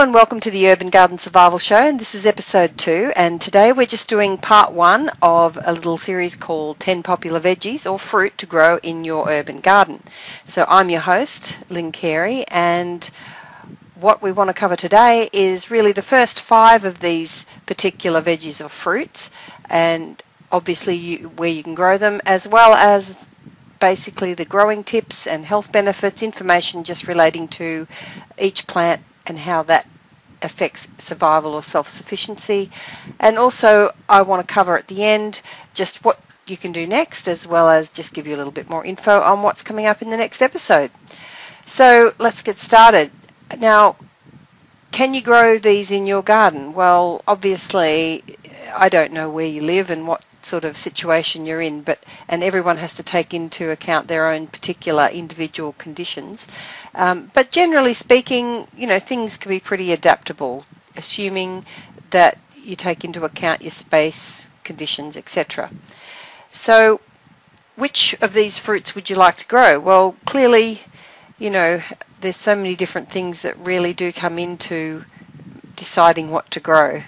And 0.00 0.14
welcome 0.14 0.40
to 0.40 0.50
the 0.50 0.70
Urban 0.70 0.88
Garden 0.88 1.18
Survival 1.18 1.58
Show 1.58 1.76
and 1.76 2.00
this 2.00 2.14
is 2.14 2.24
episode 2.24 2.78
2 2.78 3.12
and 3.16 3.38
today 3.38 3.70
we're 3.72 3.84
just 3.84 4.08
doing 4.08 4.38
part 4.38 4.72
1 4.72 5.10
of 5.20 5.58
a 5.62 5.74
little 5.74 5.98
series 5.98 6.36
called 6.36 6.80
10 6.80 7.02
popular 7.02 7.38
veggies 7.38 7.84
or 7.88 7.98
fruit 7.98 8.38
to 8.38 8.46
grow 8.46 8.78
in 8.78 9.04
your 9.04 9.28
urban 9.28 9.60
garden. 9.60 10.02
So 10.46 10.64
I'm 10.66 10.88
your 10.88 11.02
host 11.02 11.58
Lynn 11.68 11.92
Carey 11.92 12.46
and 12.48 13.04
what 13.96 14.22
we 14.22 14.32
want 14.32 14.48
to 14.48 14.54
cover 14.54 14.74
today 14.74 15.28
is 15.34 15.70
really 15.70 15.92
the 15.92 16.00
first 16.00 16.40
five 16.40 16.86
of 16.86 16.98
these 16.98 17.44
particular 17.66 18.22
veggies 18.22 18.64
or 18.64 18.70
fruits 18.70 19.30
and 19.68 20.20
obviously 20.50 20.94
you, 20.94 21.28
where 21.28 21.50
you 21.50 21.62
can 21.62 21.74
grow 21.74 21.98
them 21.98 22.22
as 22.24 22.48
well 22.48 22.72
as 22.72 23.14
basically 23.80 24.32
the 24.32 24.46
growing 24.46 24.82
tips 24.82 25.26
and 25.26 25.44
health 25.44 25.70
benefits 25.70 26.22
information 26.22 26.84
just 26.84 27.06
relating 27.06 27.48
to 27.48 27.86
each 28.38 28.66
plant 28.66 29.02
and 29.26 29.38
how 29.38 29.62
that 29.64 29.86
affects 30.42 30.88
survival 30.98 31.54
or 31.54 31.62
self-sufficiency. 31.62 32.70
And 33.18 33.38
also 33.38 33.92
I 34.08 34.22
want 34.22 34.46
to 34.46 34.52
cover 34.52 34.76
at 34.76 34.88
the 34.88 35.04
end 35.04 35.42
just 35.74 36.04
what 36.04 36.18
you 36.48 36.56
can 36.56 36.72
do 36.72 36.86
next 36.86 37.28
as 37.28 37.46
well 37.46 37.68
as 37.68 37.90
just 37.90 38.14
give 38.14 38.26
you 38.26 38.34
a 38.34 38.38
little 38.38 38.52
bit 38.52 38.68
more 38.68 38.84
info 38.84 39.20
on 39.20 39.42
what's 39.42 39.62
coming 39.62 39.86
up 39.86 40.02
in 40.02 40.10
the 40.10 40.16
next 40.16 40.42
episode. 40.42 40.90
So 41.66 42.12
let's 42.18 42.42
get 42.42 42.58
started. 42.58 43.10
Now, 43.58 43.96
can 44.90 45.14
you 45.14 45.22
grow 45.22 45.58
these 45.58 45.92
in 45.92 46.06
your 46.06 46.22
garden? 46.22 46.74
Well, 46.74 47.22
obviously, 47.28 48.24
I 48.74 48.88
don't 48.88 49.12
know 49.12 49.30
where 49.30 49.46
you 49.46 49.62
live 49.62 49.90
and 49.90 50.08
what 50.08 50.24
sort 50.44 50.64
of 50.64 50.76
situation 50.76 51.44
you're 51.44 51.60
in, 51.60 51.82
but 51.82 51.98
and 52.28 52.42
everyone 52.42 52.76
has 52.78 52.94
to 52.94 53.02
take 53.02 53.34
into 53.34 53.70
account 53.70 54.08
their 54.08 54.28
own 54.30 54.46
particular 54.46 55.06
individual 55.08 55.72
conditions. 55.72 56.46
Um, 56.94 57.30
but 57.34 57.50
generally 57.50 57.94
speaking, 57.94 58.66
you 58.76 58.86
know, 58.86 58.98
things 58.98 59.36
can 59.36 59.50
be 59.50 59.60
pretty 59.60 59.92
adaptable, 59.92 60.64
assuming 60.96 61.64
that 62.10 62.38
you 62.62 62.76
take 62.76 63.04
into 63.04 63.24
account 63.24 63.62
your 63.62 63.70
space, 63.70 64.48
conditions, 64.64 65.16
etc. 65.16 65.70
So, 66.52 67.00
which 67.76 68.14
of 68.20 68.32
these 68.32 68.58
fruits 68.58 68.94
would 68.94 69.08
you 69.10 69.16
like 69.16 69.36
to 69.38 69.46
grow? 69.46 69.78
Well, 69.78 70.16
clearly, 70.26 70.80
you 71.38 71.50
know, 71.50 71.80
there's 72.20 72.36
so 72.36 72.54
many 72.54 72.74
different 72.74 73.10
things 73.10 73.42
that 73.42 73.56
really 73.58 73.94
do 73.94 74.12
come 74.12 74.38
into 74.38 75.04
deciding 75.76 76.30
what 76.30 76.50
to 76.52 76.60
grow. 76.60 77.02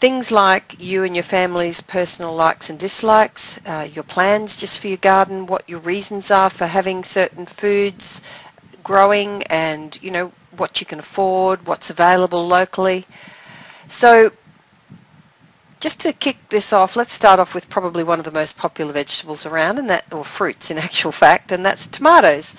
Things 0.00 0.30
like 0.30 0.80
you 0.80 1.02
and 1.02 1.16
your 1.16 1.24
family's 1.24 1.80
personal 1.80 2.32
likes 2.34 2.70
and 2.70 2.78
dislikes, 2.78 3.58
uh, 3.66 3.88
your 3.92 4.04
plans 4.04 4.56
just 4.56 4.78
for 4.78 4.86
your 4.86 4.96
garden, 4.98 5.46
what 5.46 5.68
your 5.68 5.80
reasons 5.80 6.30
are 6.30 6.50
for 6.50 6.66
having 6.66 7.02
certain 7.02 7.46
foods 7.46 8.22
growing 8.84 9.42
and, 9.44 9.98
you 10.00 10.12
know, 10.12 10.30
what 10.56 10.80
you 10.80 10.86
can 10.86 11.00
afford, 11.00 11.66
what's 11.66 11.90
available 11.90 12.46
locally. 12.46 13.06
So 13.88 14.30
just 15.80 16.00
to 16.00 16.12
kick 16.12 16.36
this 16.48 16.72
off, 16.72 16.96
let's 16.96 17.12
start 17.12 17.38
off 17.40 17.54
with 17.54 17.68
probably 17.68 18.04
one 18.04 18.18
of 18.18 18.24
the 18.24 18.30
most 18.30 18.56
popular 18.56 18.92
vegetables 18.92 19.46
around, 19.46 19.78
and 19.78 19.90
that, 19.90 20.04
or 20.12 20.24
fruits 20.24 20.70
in 20.70 20.78
actual 20.88 21.12
fact, 21.12 21.52
and 21.52 21.64
that's 21.64 21.86
tomatoes. 21.86 22.54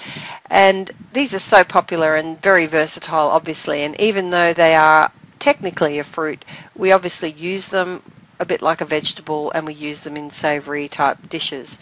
And 0.49 0.91
these 1.13 1.33
are 1.33 1.39
so 1.39 1.63
popular 1.63 2.15
and 2.15 2.41
very 2.41 2.65
versatile, 2.65 3.29
obviously. 3.29 3.83
And 3.83 3.99
even 3.99 4.29
though 4.29 4.53
they 4.53 4.75
are 4.75 5.11
technically 5.39 5.99
a 5.99 6.03
fruit, 6.03 6.43
we 6.75 6.91
obviously 6.91 7.31
use 7.31 7.67
them 7.67 8.01
a 8.39 8.45
bit 8.45 8.61
like 8.61 8.81
a 8.81 8.85
vegetable 8.85 9.51
and 9.51 9.65
we 9.65 9.73
use 9.73 10.01
them 10.01 10.17
in 10.17 10.29
savoury 10.29 10.87
type 10.87 11.17
dishes. 11.27 11.79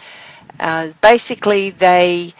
Uh, 0.58 0.88
basically, 1.00 1.70
they, 1.70 2.34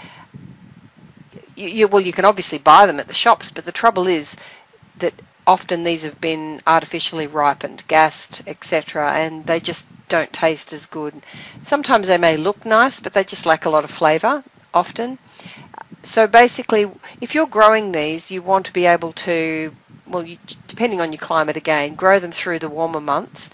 you, 1.55 1.69
you, 1.69 1.89
well, 1.89 2.03
you 2.03 2.13
can 2.13 2.25
obviously 2.25 2.59
buy 2.59 2.87
them 2.87 2.99
at 2.99 3.07
the 3.07 3.15
shops, 3.15 3.51
but 3.51 3.65
the 3.65 3.73
trouble 3.73 4.07
is 4.07 4.37
that 4.99 5.15
often 5.47 5.85
these 5.85 6.03
have 6.03 6.21
been 6.21 6.61
artificially 6.67 7.27
ripened, 7.27 7.83
gassed, 7.89 8.43
etc., 8.47 9.13
and 9.13 9.47
they 9.47 9.61
just 9.61 9.87
don't 10.09 10.33
taste 10.33 10.73
as 10.73 10.87
good. 10.87 11.15
Sometimes 11.63 12.09
they 12.09 12.19
may 12.19 12.37
look 12.37 12.65
nice, 12.67 13.01
but 13.01 13.13
they 13.15 13.25
just 13.25 13.47
lack 13.47 13.65
a 13.65 13.71
lot 13.71 13.85
of 13.85 13.91
flavour, 13.91 14.43
often. 14.75 15.19
So 16.03 16.27
basically, 16.27 16.91
if 17.21 17.35
you're 17.35 17.47
growing 17.47 17.93
these, 17.93 18.31
you 18.31 18.43
want 18.43 18.67
to 18.67 18.73
be 18.73 18.87
able 18.87 19.13
to 19.13 19.75
well, 20.11 20.25
you, 20.27 20.39
depending 20.67 21.01
on 21.01 21.13
your 21.13 21.19
climate 21.21 21.57
again, 21.57 21.95
grow 21.95 22.19
them 22.19 22.33
through 22.33 22.59
the 22.61 22.69
warmer 22.69 23.01
months. 23.01 23.51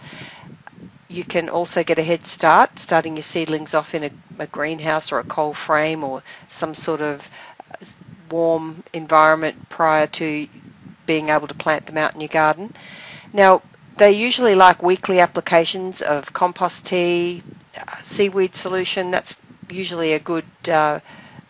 You 1.08 1.24
can 1.24 1.48
also 1.48 1.84
get 1.84 1.98
a 1.98 2.02
head 2.02 2.26
start, 2.26 2.78
starting 2.78 3.16
your 3.16 3.22
seedlings 3.22 3.74
off 3.74 3.94
in 3.94 4.04
a, 4.04 4.10
a 4.38 4.46
greenhouse 4.46 5.12
or 5.12 5.18
a 5.18 5.24
cold 5.24 5.56
frame 5.56 6.02
or 6.04 6.22
some 6.48 6.74
sort 6.74 7.00
of 7.00 7.28
warm 8.30 8.82
environment 8.92 9.68
prior 9.68 10.06
to 10.06 10.48
being 11.06 11.28
able 11.28 11.46
to 11.46 11.54
plant 11.54 11.86
them 11.86 11.98
out 11.98 12.14
in 12.14 12.20
your 12.20 12.28
garden. 12.28 12.72
Now, 13.32 13.62
they 13.96 14.12
usually 14.12 14.54
like 14.54 14.82
weekly 14.82 15.20
applications 15.20 16.02
of 16.02 16.32
compost 16.32 16.86
tea, 16.86 17.42
uh, 17.78 17.96
seaweed 18.02 18.56
solution. 18.56 19.10
That's 19.10 19.36
usually 19.70 20.14
a 20.14 20.18
good 20.18 20.44
uh, 20.68 21.00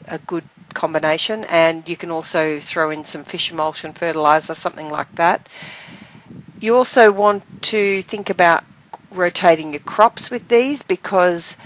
a 0.08 0.18
good 0.18 0.44
combination 0.74 1.44
and 1.44 1.88
you 1.88 1.96
can 1.96 2.10
also 2.10 2.60
throw 2.60 2.90
in 2.90 3.04
some 3.04 3.24
fish 3.24 3.50
emulsion 3.52 3.92
fertilizer, 3.92 4.54
something 4.54 4.90
like 4.90 5.14
that. 5.16 5.48
You 6.60 6.76
also 6.76 7.12
want 7.12 7.44
to 7.62 8.02
think 8.02 8.30
about 8.30 8.64
rotating 9.10 9.72
your 9.72 9.80
crops 9.80 10.30
with 10.30 10.48
these 10.48 10.82
because 10.82 11.56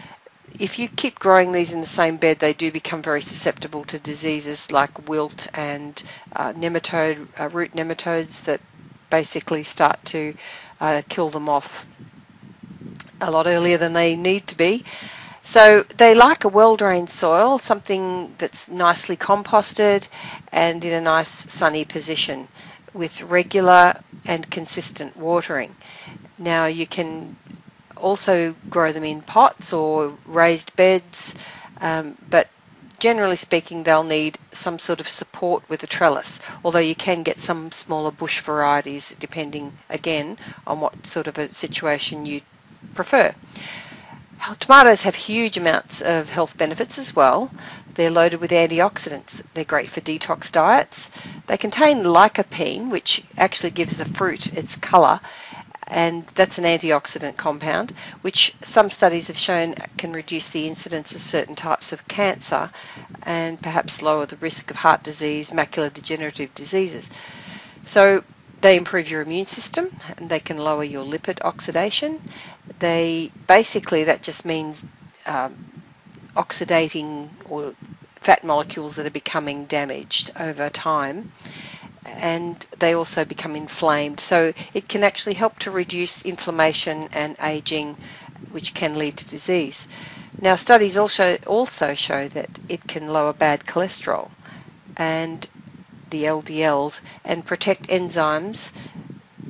if 0.59 0.79
you 0.79 0.89
keep 0.89 1.19
growing 1.19 1.53
these 1.53 1.73
in 1.73 1.81
the 1.81 1.87
same 1.87 2.17
bed, 2.17 2.39
they 2.39 2.53
do 2.53 2.71
become 2.71 3.03
very 3.03 3.23
susceptible 3.23 3.85
to 3.85 3.99
diseases 3.99 4.71
like 4.73 5.09
wilt 5.09 5.49
and 5.55 6.03
uh, 6.35 6.53
nematode, 6.53 7.27
uh, 7.39 7.49
root 7.49 7.73
nematodes 7.75 8.45
that 8.45 8.61
basically 9.11 9.63
start 9.63 10.05
to 10.05 10.35
uh, 10.81 11.03
kill 11.09 11.29
them 11.31 11.49
off 11.49 11.87
a 13.21 13.31
lot 13.31 13.47
earlier 13.47 13.79
than 13.79 13.93
they 13.93 14.17
need 14.17 14.47
to 14.49 14.57
be. 14.57 14.85
So 15.43 15.83
they 15.97 16.15
like 16.15 16.45
a 16.45 16.49
well-drained 16.49 17.09
soil, 17.11 17.59
something 17.59 18.35
that's 18.39 18.69
nicely 18.69 19.17
composted 19.17 20.09
and 20.53 20.85
in 20.85 20.93
a 20.93 21.01
nice 21.01 21.29
sunny 21.29 21.85
position 21.85 22.49
with 22.93 23.23
regular 23.23 24.01
and 24.27 24.49
consistent 24.51 25.17
watering. 25.17 25.75
Now 26.39 26.67
you 26.67 26.87
can 26.87 27.37
also 27.97 28.55
grow 28.69 28.93
them 28.93 29.05
in 29.05 29.23
pots 29.23 29.73
or 29.73 30.17
raised 30.27 30.75
beds, 30.77 31.35
um, 31.81 32.17
but 32.29 32.49
generally 32.99 33.37
speaking 33.37 33.83
they'll 33.83 34.03
need 34.05 34.39
some 34.53 34.79
sort 34.79 35.01
of 35.01 35.09
support 35.09 35.69
with 35.69 35.83
a 35.83 35.87
trellis, 35.87 36.41
although 36.65 36.79
you 36.79 36.95
can 36.95 37.23
get 37.23 37.39
some 37.39 37.71
smaller 37.73 38.11
bush 38.11 38.41
varieties 38.41 39.15
depending 39.19 39.73
again 39.89 40.37
on 40.67 40.81
what 40.81 41.07
sort 41.07 41.27
of 41.29 41.39
a 41.39 41.53
situation 41.55 42.27
you 42.27 42.41
prefer. 42.95 43.33
Tomatoes 44.61 45.03
have 45.03 45.15
huge 45.15 45.57
amounts 45.57 46.01
of 46.01 46.31
health 46.31 46.57
benefits 46.57 46.99
as 46.99 47.15
well. 47.15 47.51
They're 47.95 48.11
loaded 48.11 48.41
with 48.41 48.51
antioxidants. 48.51 49.43
They're 49.55 49.65
great 49.65 49.91
for 49.91 50.01
detox 50.01 50.53
diets. 50.53 51.11
They 51.47 51.57
contain 51.57 52.05
lycopene, 52.05 52.91
which 52.91 53.23
actually 53.37 53.71
gives 53.71 53.97
the 53.97 54.05
fruit 54.05 54.53
its 54.55 54.77
colour, 54.77 55.21
and 55.87 56.25
that's 56.35 56.59
an 56.59 56.65
antioxidant 56.65 57.37
compound, 57.37 57.93
which 58.21 58.55
some 58.63 58.91
studies 58.91 59.29
have 59.29 59.39
shown 59.39 59.75
can 59.97 60.13
reduce 60.13 60.51
the 60.51 60.69
incidence 60.69 61.15
of 61.15 61.21
certain 61.21 61.57
types 61.57 61.93
of 61.93 62.07
cancer 62.07 62.71
and 63.23 63.61
perhaps 63.61 64.03
lower 64.03 64.27
the 64.27 64.37
risk 64.37 64.71
of 64.71 64.77
heart 64.77 65.03
disease, 65.03 65.51
macular 65.51 65.93
degenerative 65.93 66.55
diseases. 66.55 67.11
So 67.85 68.23
they 68.61 68.77
improve 68.77 69.11
your 69.11 69.23
immune 69.23 69.47
system 69.47 69.89
and 70.19 70.29
they 70.29 70.41
can 70.41 70.59
lower 70.59 70.85
your 70.85 71.05
lipid 71.05 71.43
oxidation. 71.45 72.21
They 72.79 73.31
basically 73.47 74.05
that 74.05 74.23
just 74.23 74.45
means 74.45 74.85
um, 75.27 75.57
oxidating 76.37 77.31
or 77.49 77.75
fat 78.17 78.45
molecules 78.45 78.97
that 78.97 79.07
are 79.07 79.11
becoming 79.11 79.65
damaged 79.67 80.33
over 80.39 80.71
time 80.71 81.31
and 82.05 82.57
they 82.79 82.95
also 82.95 83.25
become 83.25 83.55
inflamed. 83.57 84.21
So 84.21 84.53
it 84.75 84.89
can 84.89 85.05
actually 85.05 85.35
help 85.35 85.59
to 85.61 85.71
reduce 85.71 86.25
inflammation 86.25 87.09
and 87.13 87.37
aging, 87.43 87.97
which 88.51 88.75
can 88.75 88.99
lead 88.99 89.17
to 89.17 89.29
disease. 89.29 89.87
Now, 90.41 90.55
studies 90.55 90.97
also 90.97 91.37
also 91.47 91.95
show 91.95 92.29
that 92.29 92.51
it 92.69 92.87
can 92.87 93.09
lower 93.09 93.33
bad 93.33 93.65
cholesterol, 93.67 94.31
and 94.97 95.47
the 96.11 96.25
LDLs 96.25 97.01
and 97.25 97.45
protect 97.45 97.89
enzymes 97.89 98.73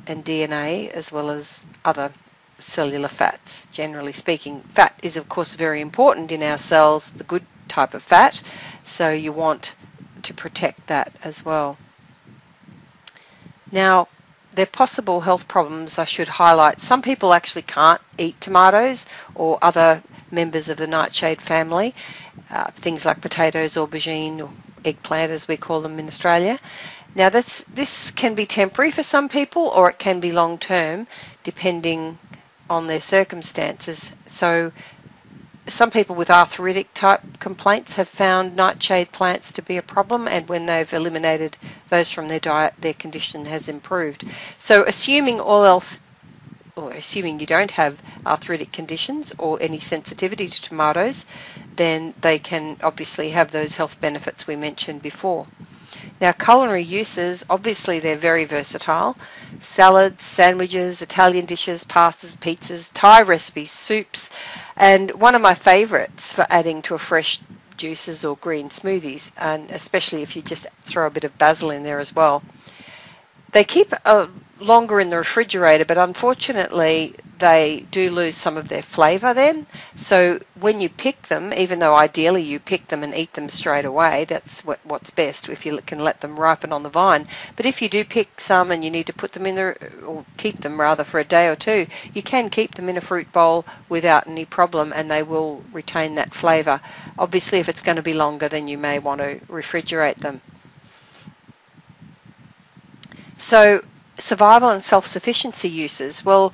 and 0.07 0.25
DNA 0.25 0.89
as 0.89 1.11
well 1.11 1.29
as 1.29 1.65
other 1.85 2.11
cellular 2.59 3.07
fats, 3.07 3.67
generally 3.71 4.13
speaking. 4.13 4.61
Fat 4.61 4.93
is, 5.01 5.17
of 5.17 5.29
course, 5.29 5.55
very 5.55 5.81
important 5.81 6.31
in 6.31 6.43
our 6.43 6.57
cells, 6.57 7.11
the 7.11 7.23
good 7.23 7.45
type 7.67 7.93
of 7.93 8.03
fat, 8.03 8.41
so 8.83 9.11
you 9.11 9.31
want 9.31 9.75
to 10.23 10.33
protect 10.33 10.87
that 10.87 11.11
as 11.23 11.45
well. 11.45 11.77
Now, 13.71 14.07
there 14.51 14.63
are 14.63 14.77
possible 14.83 15.21
health 15.21 15.47
problems 15.47 15.99
I 15.99 16.05
should 16.05 16.27
highlight. 16.27 16.81
Some 16.81 17.01
people 17.01 17.33
actually 17.33 17.61
can't 17.61 18.01
eat 18.17 18.41
tomatoes 18.41 19.05
or 19.35 19.59
other 19.61 20.01
members 20.31 20.69
of 20.69 20.77
the 20.77 20.87
nightshade 20.87 21.41
family, 21.41 21.93
uh, 22.49 22.71
things 22.71 23.05
like 23.05 23.21
potatoes, 23.21 23.75
aubergine, 23.75 24.49
eggplant 24.85 25.31
as 25.31 25.47
we 25.47 25.57
call 25.57 25.81
them 25.81 25.99
in 25.99 26.07
Australia. 26.07 26.57
Now 27.15 27.29
that's 27.29 27.63
this 27.63 28.11
can 28.11 28.35
be 28.35 28.45
temporary 28.45 28.91
for 28.91 29.03
some 29.03 29.29
people 29.29 29.67
or 29.67 29.89
it 29.89 29.99
can 29.99 30.19
be 30.19 30.31
long 30.31 30.57
term 30.57 31.07
depending 31.43 32.17
on 32.69 32.87
their 32.87 33.01
circumstances. 33.01 34.13
So 34.27 34.71
some 35.67 35.91
people 35.91 36.15
with 36.15 36.29
arthritic 36.29 36.93
type 36.93 37.21
complaints 37.39 37.95
have 37.95 38.07
found 38.07 38.55
nightshade 38.55 39.11
plants 39.11 39.53
to 39.53 39.61
be 39.61 39.77
a 39.77 39.81
problem 39.81 40.27
and 40.27 40.47
when 40.49 40.65
they've 40.65 40.93
eliminated 40.93 41.57
those 41.89 42.11
from 42.11 42.27
their 42.27 42.39
diet 42.39 42.73
their 42.79 42.93
condition 42.93 43.45
has 43.45 43.69
improved. 43.69 44.23
So 44.59 44.83
assuming 44.83 45.39
all 45.39 45.63
else 45.63 45.99
or 46.79 46.91
assuming 46.91 47.39
you 47.39 47.45
don't 47.45 47.71
have 47.71 48.01
arthritic 48.25 48.71
conditions 48.71 49.33
or 49.37 49.57
any 49.61 49.79
sensitivity 49.79 50.47
to 50.47 50.61
tomatoes, 50.61 51.25
then 51.75 52.13
they 52.21 52.39
can 52.39 52.77
obviously 52.81 53.29
have 53.31 53.51
those 53.51 53.75
health 53.75 53.99
benefits 53.99 54.47
we 54.47 54.55
mentioned 54.55 55.01
before. 55.01 55.45
Now, 56.21 56.31
culinary 56.33 56.83
uses, 56.83 57.45
obviously, 57.49 57.99
they're 57.99 58.15
very 58.15 58.45
versatile. 58.45 59.17
Salads, 59.59 60.23
sandwiches, 60.23 61.01
Italian 61.01 61.45
dishes, 61.45 61.83
pastas, 61.83 62.37
pizzas, 62.37 62.91
Thai 62.93 63.21
recipes, 63.23 63.71
soups, 63.71 64.29
and 64.75 65.11
one 65.11 65.35
of 65.35 65.41
my 65.41 65.53
favourites 65.53 66.33
for 66.33 66.45
adding 66.49 66.81
to 66.83 66.95
a 66.95 66.99
fresh 66.99 67.39
juices 67.77 68.25
or 68.25 68.35
green 68.37 68.69
smoothies, 68.69 69.31
and 69.37 69.71
especially 69.71 70.21
if 70.21 70.35
you 70.35 70.41
just 70.41 70.67
throw 70.81 71.07
a 71.07 71.09
bit 71.09 71.23
of 71.23 71.37
basil 71.37 71.71
in 71.71 71.83
there 71.83 71.99
as 71.99 72.13
well. 72.13 72.43
They 73.51 73.63
keep 73.63 73.93
a 74.05 74.29
longer 74.61 74.99
in 74.99 75.07
the 75.07 75.17
refrigerator, 75.17 75.85
but 75.85 75.97
unfortunately 75.97 77.15
they 77.39 77.85
do 77.91 78.11
lose 78.11 78.35
some 78.35 78.57
of 78.57 78.67
their 78.67 78.81
flavour 78.81 79.33
then. 79.33 79.65
So 79.95 80.39
when 80.59 80.81
you 80.81 80.89
pick 80.89 81.23
them, 81.23 81.53
even 81.53 81.79
though 81.79 81.95
ideally 81.95 82.43
you 82.43 82.59
pick 82.59 82.87
them 82.87 83.03
and 83.03 83.15
eat 83.15 83.33
them 83.33 83.49
straight 83.49 83.85
away, 83.85 84.25
that's 84.25 84.63
what, 84.65 84.79
what's 84.83 85.09
best 85.09 85.47
if 85.49 85.65
you 85.65 85.77
can 85.77 85.99
let 85.99 86.19
them 86.21 86.39
ripen 86.39 86.73
on 86.73 86.83
the 86.83 86.89
vine. 86.89 87.27
But 87.55 87.65
if 87.65 87.81
you 87.81 87.89
do 87.89 88.03
pick 88.03 88.39
some 88.41 88.71
and 88.71 88.83
you 88.83 88.89
need 88.91 89.07
to 89.07 89.13
put 89.13 89.31
them 89.31 89.45
in 89.45 89.55
the, 89.55 89.77
or 90.05 90.25
keep 90.37 90.59
them 90.61 90.79
rather 90.79 91.03
for 91.03 91.19
a 91.19 91.23
day 91.23 91.47
or 91.47 91.55
two, 91.55 91.87
you 92.13 92.21
can 92.21 92.49
keep 92.49 92.75
them 92.75 92.89
in 92.89 92.97
a 92.97 93.01
fruit 93.01 93.31
bowl 93.31 93.65
without 93.87 94.27
any 94.27 94.45
problem 94.45 94.91
and 94.93 95.09
they 95.09 95.23
will 95.23 95.63
retain 95.71 96.15
that 96.15 96.33
flavour. 96.33 96.81
Obviously 97.17 97.59
if 97.59 97.69
it's 97.69 97.81
going 97.81 97.97
to 97.97 98.01
be 98.01 98.13
longer 98.13 98.49
then 98.49 98.67
you 98.67 98.77
may 98.77 98.99
want 98.99 99.21
to 99.21 99.39
refrigerate 99.49 100.17
them. 100.17 100.41
So 103.37 103.81
survival 104.19 104.69
and 104.69 104.83
self-sufficiency 104.83 105.69
uses, 105.69 106.23
well, 106.25 106.53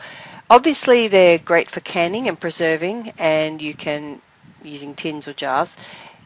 obviously 0.49 1.07
they're 1.07 1.37
great 1.39 1.69
for 1.69 1.79
canning 1.81 2.27
and 2.27 2.39
preserving, 2.39 3.11
and 3.17 3.61
you 3.61 3.73
can, 3.73 4.21
using 4.63 4.95
tins 4.95 5.27
or 5.27 5.33
jars, 5.33 5.75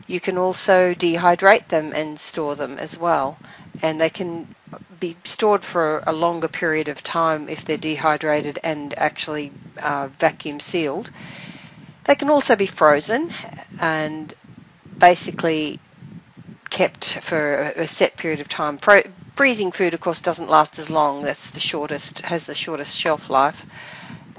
you 0.07 0.19
can 0.19 0.37
also 0.37 0.93
dehydrate 0.93 1.67
them 1.67 1.93
and 1.93 2.19
store 2.19 2.55
them 2.55 2.77
as 2.77 2.97
well. 2.97 3.37
And 3.81 4.01
they 4.01 4.09
can 4.09 4.47
be 4.99 5.15
stored 5.23 5.63
for 5.63 6.03
a 6.05 6.11
longer 6.13 6.47
period 6.47 6.87
of 6.87 7.03
time 7.03 7.47
if 7.47 7.65
they're 7.65 7.77
dehydrated 7.77 8.59
and 8.63 8.93
actually 8.97 9.51
uh, 9.81 10.09
vacuum 10.19 10.59
sealed. 10.59 11.09
They 12.05 12.15
can 12.15 12.29
also 12.29 12.55
be 12.55 12.65
frozen 12.65 13.29
and 13.79 14.33
basically 14.97 15.79
kept 16.69 17.19
for 17.19 17.55
a 17.75 17.87
set 17.87 18.15
period 18.17 18.39
of 18.41 18.47
time. 18.47 18.77
freezing 19.35 19.71
food, 19.71 19.93
of 19.93 19.99
course, 19.99 20.21
doesn't 20.21 20.49
last 20.49 20.79
as 20.79 20.89
long. 20.89 21.21
That's 21.21 21.49
the 21.51 21.59
shortest, 21.59 22.21
has 22.21 22.45
the 22.45 22.55
shortest 22.55 22.97
shelf 22.99 23.29
life. 23.29 23.65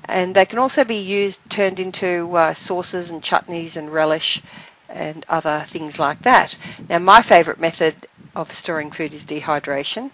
And 0.05 0.35
they 0.35 0.47
can 0.47 0.59
also 0.59 0.85
be 0.85 0.97
used, 0.97 1.49
turned 1.51 1.79
into 1.81 2.35
uh, 2.37 2.55
sauces 2.55 3.11
and 3.11 3.23
chutneys 3.23 3.77
and 3.77 3.93
relish 3.93 4.43
and 4.89 5.25
other 5.29 5.63
things 5.67 5.99
like 5.99 6.23
that. 6.23 6.59
Now, 6.89 6.99
my 6.99 7.23
favourite 7.23 7.61
method 7.61 7.95
of 8.35 8.53
storing 8.53 8.91
food 8.91 9.15
is 9.15 9.25
dehydration, 9.25 10.11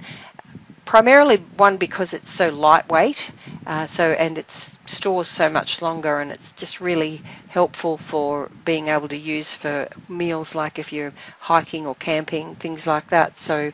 primarily 0.84 1.36
one 1.56 1.76
because 1.76 2.14
it's 2.14 2.30
so 2.30 2.50
lightweight 2.50 3.32
uh, 3.66 3.86
so 3.86 4.12
and 4.12 4.38
it 4.38 4.50
stores 4.50 5.26
so 5.26 5.50
much 5.50 5.82
longer 5.82 6.20
and 6.20 6.30
it's 6.30 6.52
just 6.52 6.80
really 6.80 7.20
helpful 7.48 7.96
for 7.98 8.48
being 8.64 8.86
able 8.88 9.08
to 9.08 9.16
use 9.16 9.54
for 9.54 9.88
meals 10.08 10.54
like 10.54 10.78
if 10.78 10.92
you're 10.92 11.12
hiking 11.40 11.86
or 11.86 11.94
camping 11.96 12.54
things 12.54 12.86
like 12.86 13.08
that. 13.08 13.38
So 13.38 13.72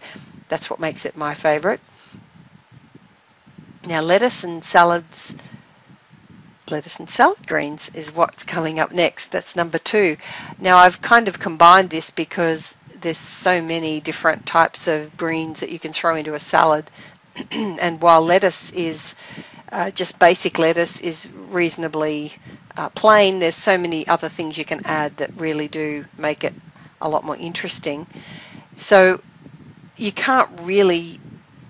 that's 0.49 0.71
what 0.71 0.81
makes 0.81 1.05
it 1.05 1.15
my 1.17 1.35
favorite. 1.35 1.81
Now 3.87 4.01
lettuce 4.01 4.45
and 4.45 4.65
salads 4.65 5.35
lettuce 6.71 6.99
and 6.99 7.11
salad 7.11 7.47
greens 7.47 7.91
is 7.93 8.15
what's 8.15 8.45
coming 8.45 8.79
up 8.79 8.93
next. 8.93 9.29
That's 9.29 9.57
number 9.57 9.79
two. 9.79 10.17
Now 10.59 10.79
I've 10.79 11.03
kind 11.03 11.29
of 11.29 11.39
combined 11.39 11.91
this 11.91 12.11
because 12.11 12.75
there's 12.99 13.19
so 13.19 13.61
many 13.61 14.01
different 14.01 14.47
types 14.47 14.89
of 14.89 15.17
greens 15.19 15.61
that 15.61 15.71
you 15.71 15.79
can 15.79 15.93
throw 15.93 16.17
into 16.17 16.33
a 16.33 16.39
salad. 16.39 16.91
and 17.51 18.01
while 18.01 18.23
lettuce 18.23 18.71
is 18.73 19.15
uh, 19.73 19.91
just 19.91 20.19
basic 20.19 20.59
lettuce 20.59 21.01
is 21.01 21.29
reasonably 21.33 22.33
uh, 22.77 22.89
plain, 22.91 23.39
there's 23.39 23.55
so 23.55 23.77
many 23.77 24.07
other 24.07 24.29
things 24.29 24.57
you 24.57 24.65
can 24.65 24.81
add 24.85 25.17
that 25.19 25.31
really 25.37 25.69
do 25.69 26.05
make 26.17 26.45
it 26.45 26.55
a 27.01 27.09
lot 27.09 27.25
more 27.25 27.37
interesting. 27.37 28.07
So 28.77 29.21
you 29.97 30.13
can't 30.13 30.49
really 30.63 31.19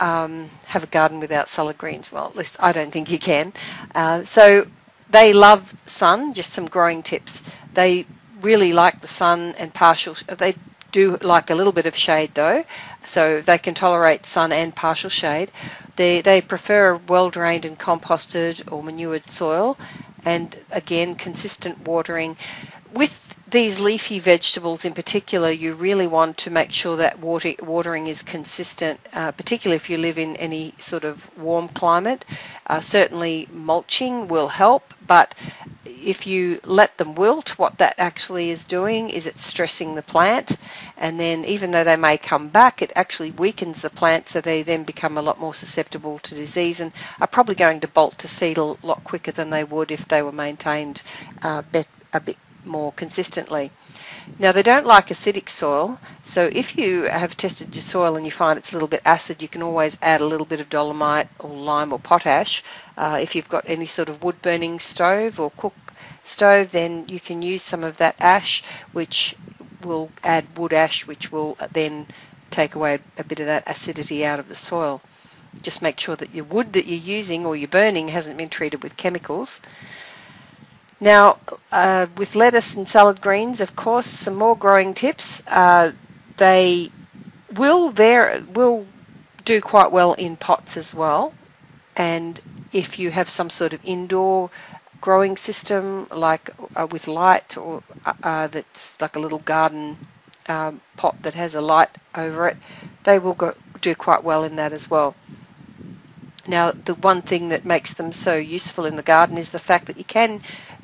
um, 0.01 0.51
have 0.67 0.85
a 0.85 0.87
garden 0.87 1.21
without 1.21 1.49
salad 1.49 1.79
greens. 1.79 2.13
Well, 2.13 2.27
at 2.27 2.37
least 2.37 2.57
I 2.61 2.73
don't 2.73 2.93
think 2.93 3.11
you 3.11 3.19
can. 3.19 3.53
Uh, 3.95 4.25
so 4.25 4.67
they 5.11 5.33
love 5.33 5.75
sun, 5.87 6.35
just 6.35 6.53
some 6.53 6.67
growing 6.67 7.03
tips. 7.03 7.43
They 7.75 8.07
really 8.41 8.73
like 8.73 9.01
the 9.01 9.09
sun 9.09 9.55
and 9.59 9.73
partial, 9.73 10.15
they 10.37 10.55
do 10.91 11.17
like 11.23 11.51
a 11.51 11.55
little 11.55 11.73
bit 11.73 11.87
of 11.87 11.97
shade 11.97 12.31
though, 12.35 12.65
so 13.05 13.41
they 13.41 13.59
can 13.59 13.75
tolerate 13.75 14.27
sun 14.27 14.53
and 14.53 14.75
partial 14.75 15.11
shade. 15.11 15.51
They, 15.97 16.21
they 16.21 16.41
prefer 16.41 16.97
well 16.97 17.31
drained 17.31 17.65
and 17.65 17.79
composted 17.79 18.63
or 18.73 18.83
manured 18.83 19.29
soil, 19.29 19.79
and 20.25 20.57
again, 20.71 21.15
consistent 21.17 21.81
watering. 21.87 22.37
With 22.93 23.35
these 23.49 23.81
leafy 23.81 24.19
vegetables 24.19 24.85
in 24.85 24.93
particular, 24.93 25.51
you 25.51 25.75
really 25.75 26.07
want 26.07 26.39
to 26.39 26.51
make 26.51 26.71
sure 26.73 26.97
that 26.97 27.19
water, 27.19 27.55
watering 27.61 28.07
is 28.07 28.23
consistent, 28.23 29.01
uh, 29.15 29.33
particularly 29.33 29.77
if 29.77 29.89
you 29.89 29.97
live 29.99 30.19
in 30.19 30.37
any 30.37 30.75
sort 30.79 31.05
of 31.05 31.27
warm 31.39 31.69
climate. 31.69 32.25
Uh, 32.67 32.81
certainly, 32.81 33.49
mulching 33.51 34.29
will 34.29 34.49
help, 34.49 34.93
but 35.07 35.35
if 35.87 36.27
you 36.27 36.61
let 36.65 36.97
them 36.99 37.15
wilt, 37.15 37.59
what 37.59 37.79
that 37.79 37.95
actually 37.99 38.51
is 38.51 38.65
doing 38.65 39.09
is 39.11 39.27
it's 39.27 39.45
stressing 39.45 39.95
the 39.95 40.03
plant, 40.03 40.57
and 40.99 41.19
then 41.19 41.45
even 41.47 41.71
though 41.71 41.85
they 41.85 41.97
may 41.97 42.19
come 42.19 42.49
back, 42.49 42.83
it 42.83 42.93
actually 42.95 43.31
weakens 43.31 43.83
the 43.83 43.91
plant, 43.91 44.29
so 44.29 44.41
they 44.41 44.63
then 44.63 44.85
become 44.85 45.17
a 45.17 45.23
lot 45.23 45.41
more 45.41 45.55
susceptible 45.55 46.19
to 46.21 46.35
disease 46.35 46.81
and 46.81 46.93
are 47.21 47.27
probably 47.27 47.55
going 47.55 47.81
to 47.81 47.89
bolt 47.89 48.19
to 48.19 48.29
seed 48.29 48.59
a 48.59 48.65
lot 48.65 49.03
quicker 49.05 49.33
than 49.33 49.51
they 49.51 49.65
would 49.65 49.91
if 49.91 50.09
they 50.09 50.23
were 50.23 50.33
maintained 50.33 51.03
uh, 51.43 51.63
a 52.13 52.21
bit 52.21 52.37
more 52.65 52.93
consistently. 52.93 53.71
Now 54.39 54.53
they 54.53 54.63
don't 54.63 54.87
like 54.87 55.09
acidic 55.09 55.49
soil, 55.49 55.99
so 56.23 56.49
if 56.53 56.77
you 56.79 57.05
have 57.05 57.37
tested 57.37 57.75
your 57.75 57.83
soil 57.83 58.17
and 58.17 58.25
you 58.25 58.31
find 58.31 58.59
it's 58.59 58.71
a 58.73 58.75
little 58.75 58.89
bit 58.89 59.03
acid, 59.05 59.43
you 59.43 59.49
can 59.49 59.63
always 59.63 59.99
add 60.01 60.21
a 60.21 60.27
little 60.27 60.47
bit 60.47 60.61
of 60.61 60.69
dolomite 60.69 61.29
or 61.41 61.51
lime 61.51 61.93
or 61.93 61.99
potash. 61.99 62.63
Uh, 62.97 63.19
if 63.21 63.35
you've 63.35 63.49
got 63.49 63.65
any 63.69 63.87
sort 63.87 64.09
of 64.09 64.23
wood 64.23 64.41
burning 64.41 64.79
stove 64.79 65.41
or 65.41 65.51
cook 65.51 65.75
stove, 66.25 66.71
then 66.71 67.07
you 67.09 67.19
can 67.21 67.43
use 67.43 67.63
some 67.63 67.83
of 67.85 67.97
that 67.99 68.15
ash, 68.21 68.63
which 68.93 69.37
will 69.83 70.11
add 70.23 70.57
wood 70.57 70.73
ash, 70.73 71.07
which 71.07 71.33
will 71.33 71.57
then 71.73 72.07
take 72.51 72.75
away 72.75 73.01
a 73.19 73.25
bit 73.25 73.41
of 73.41 73.47
that 73.47 73.65
acidity 73.67 74.25
out 74.25 74.39
of 74.39 74.49
the 74.49 74.55
soil. 74.55 75.01
Just 75.61 75.83
make 75.83 75.99
sure 75.99 76.17
that 76.17 76.35
your 76.35 76.45
wood 76.45 76.75
that 76.75 76.87
you're 76.87 76.99
using 77.19 77.45
or 77.45 77.57
you're 77.57 77.69
burning 77.69 78.09
hasn't 78.09 78.39
been 78.39 78.49
treated 78.49 78.83
with 78.83 78.97
chemicals. 78.97 79.61
Now, 81.03 81.39
uh, 81.73 82.07
with 82.17 82.37
lettuce 82.37 82.75
and 82.75 82.89
salad 82.89 83.21
greens, 83.21 83.61
of 83.61 83.75
course, 83.75 84.07
some 84.07 84.37
more 84.37 84.57
growing 84.57 84.95
tips. 84.95 85.43
Uh, 85.49 85.91
they 86.37 86.93
will 87.53 87.91
there 87.91 88.41
will 88.55 88.87
do 89.45 89.61
quite 89.61 89.91
well 89.91 90.13
in 90.13 90.37
pots 90.37 90.77
as 90.77 90.95
well. 90.95 91.35
And 91.97 92.41
if 92.73 93.01
you 93.01 93.11
have 93.11 93.29
some 93.29 93.51
sort 93.51 93.73
of 93.73 93.81
indoor 93.85 94.51
growing 95.01 95.37
system, 95.37 96.07
like 96.13 96.51
uh, 96.77 96.87
with 96.89 97.09
light, 97.09 97.57
or 97.57 97.83
uh, 98.07 98.13
uh, 98.23 98.47
that's 98.47 99.01
like 99.01 99.17
a 99.17 99.19
little 99.19 99.41
garden 99.41 99.99
um, 100.49 100.81
pot 100.97 101.21
that 101.23 101.35
has 101.35 101.57
a 101.57 101.61
light 101.61 101.91
over 102.15 102.47
it, 102.47 102.57
they 103.03 103.19
will 103.19 103.35
go, 103.35 103.55
do 103.81 103.97
quite 103.97 104.23
well 104.23 104.45
in 104.45 104.55
that 104.55 104.73
as 104.73 104.89
well. 104.89 105.17
Now, 106.47 106.73
the 106.73 106.95
one 106.95 107.23
thing 107.23 107.51
that 107.51 107.65
makes 107.65 107.95
them 107.95 108.13
so 108.13 108.37
useful 108.37 108.85
in 108.87 108.97
the 108.97 109.03
garden 109.03 109.39
is 109.39 109.51
the 109.51 109.61
fact 109.61 109.87
that 109.87 109.97
you 109.97 110.05
can 110.05 110.41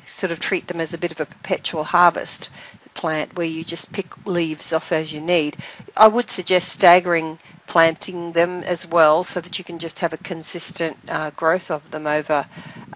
sort 0.09 0.31
of 0.31 0.39
treat 0.39 0.67
them 0.67 0.79
as 0.79 0.93
a 0.93 0.97
bit 0.97 1.11
of 1.11 1.19
a 1.19 1.25
perpetual 1.25 1.83
harvest 1.83 2.49
plant 2.93 3.35
where 3.37 3.47
you 3.47 3.63
just 3.63 3.93
pick 3.93 4.25
leaves 4.25 4.73
off 4.73 4.91
as 4.91 5.13
you 5.13 5.21
need. 5.21 5.55
I 5.95 6.07
would 6.07 6.29
suggest 6.29 6.69
staggering 6.69 7.39
planting 7.67 8.31
them 8.33 8.63
as 8.63 8.85
well 8.87 9.23
so 9.23 9.39
that 9.39 9.57
you 9.59 9.63
can 9.63 9.79
just 9.79 9.99
have 9.99 10.11
a 10.11 10.17
consistent 10.17 10.97
uh, 11.07 11.29
growth 11.29 11.71
of 11.71 11.89
them 11.91 12.07
over 12.07 12.45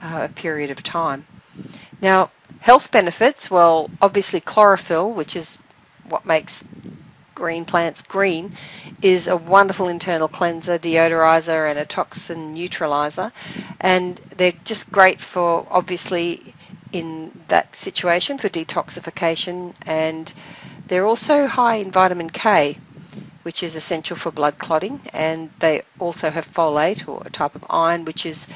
uh, 0.02 0.28
a 0.30 0.34
period 0.34 0.72
of 0.72 0.82
time. 0.82 1.26
Now, 2.02 2.32
health 2.60 2.92
benefits, 2.92 3.50
well, 3.52 3.90
obviously 4.02 4.42
chlorophyll, 4.42 5.14
which 5.14 5.36
is 5.36 5.58
what 6.10 6.26
makes 6.26 6.64
green 7.36 7.66
plants 7.66 8.02
green 8.04 8.56
is 9.02 9.28
a 9.28 9.38
wonderful 9.38 9.88
internal 9.88 10.28
cleanser, 10.28 10.78
deodorizer, 10.78 11.70
and 11.70 11.80
a 11.80 11.86
toxin 11.86 12.54
neutralizer. 12.54 13.32
And 13.80 14.16
they're 14.38 14.54
just 14.64 14.92
great 14.92 15.22
for 15.22 15.66
obviously 15.70 16.54
in 16.94 17.32
that 17.50 17.76
situation 17.76 18.38
for 18.38 18.48
detoxification. 18.50 19.74
And 19.86 20.32
they're 20.88 21.06
also 21.06 21.48
high 21.48 21.76
in 21.76 21.92
vitamin 21.92 22.30
K, 22.30 22.78
which 23.44 23.64
is 23.64 23.76
essential 23.76 24.16
for 24.16 24.32
blood 24.32 24.58
clotting. 24.58 25.02
And 25.14 25.50
they 25.60 25.82
also 26.00 26.30
have 26.30 26.48
folate 26.48 27.08
or 27.10 27.22
a 27.26 27.30
type 27.30 27.56
of 27.56 27.66
iron, 27.70 28.06
which 28.06 28.26
is 28.26 28.48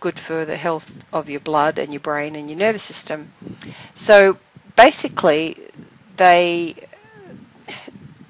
good 0.00 0.18
for 0.18 0.44
the 0.44 0.56
health 0.56 1.04
of 1.12 1.30
your 1.30 1.40
blood 1.40 1.78
and 1.78 1.92
your 1.92 2.00
brain 2.00 2.34
and 2.34 2.48
your 2.50 2.58
nervous 2.58 2.82
system. 2.82 3.30
So 3.94 4.38
basically, 4.76 5.56
they 6.16 6.74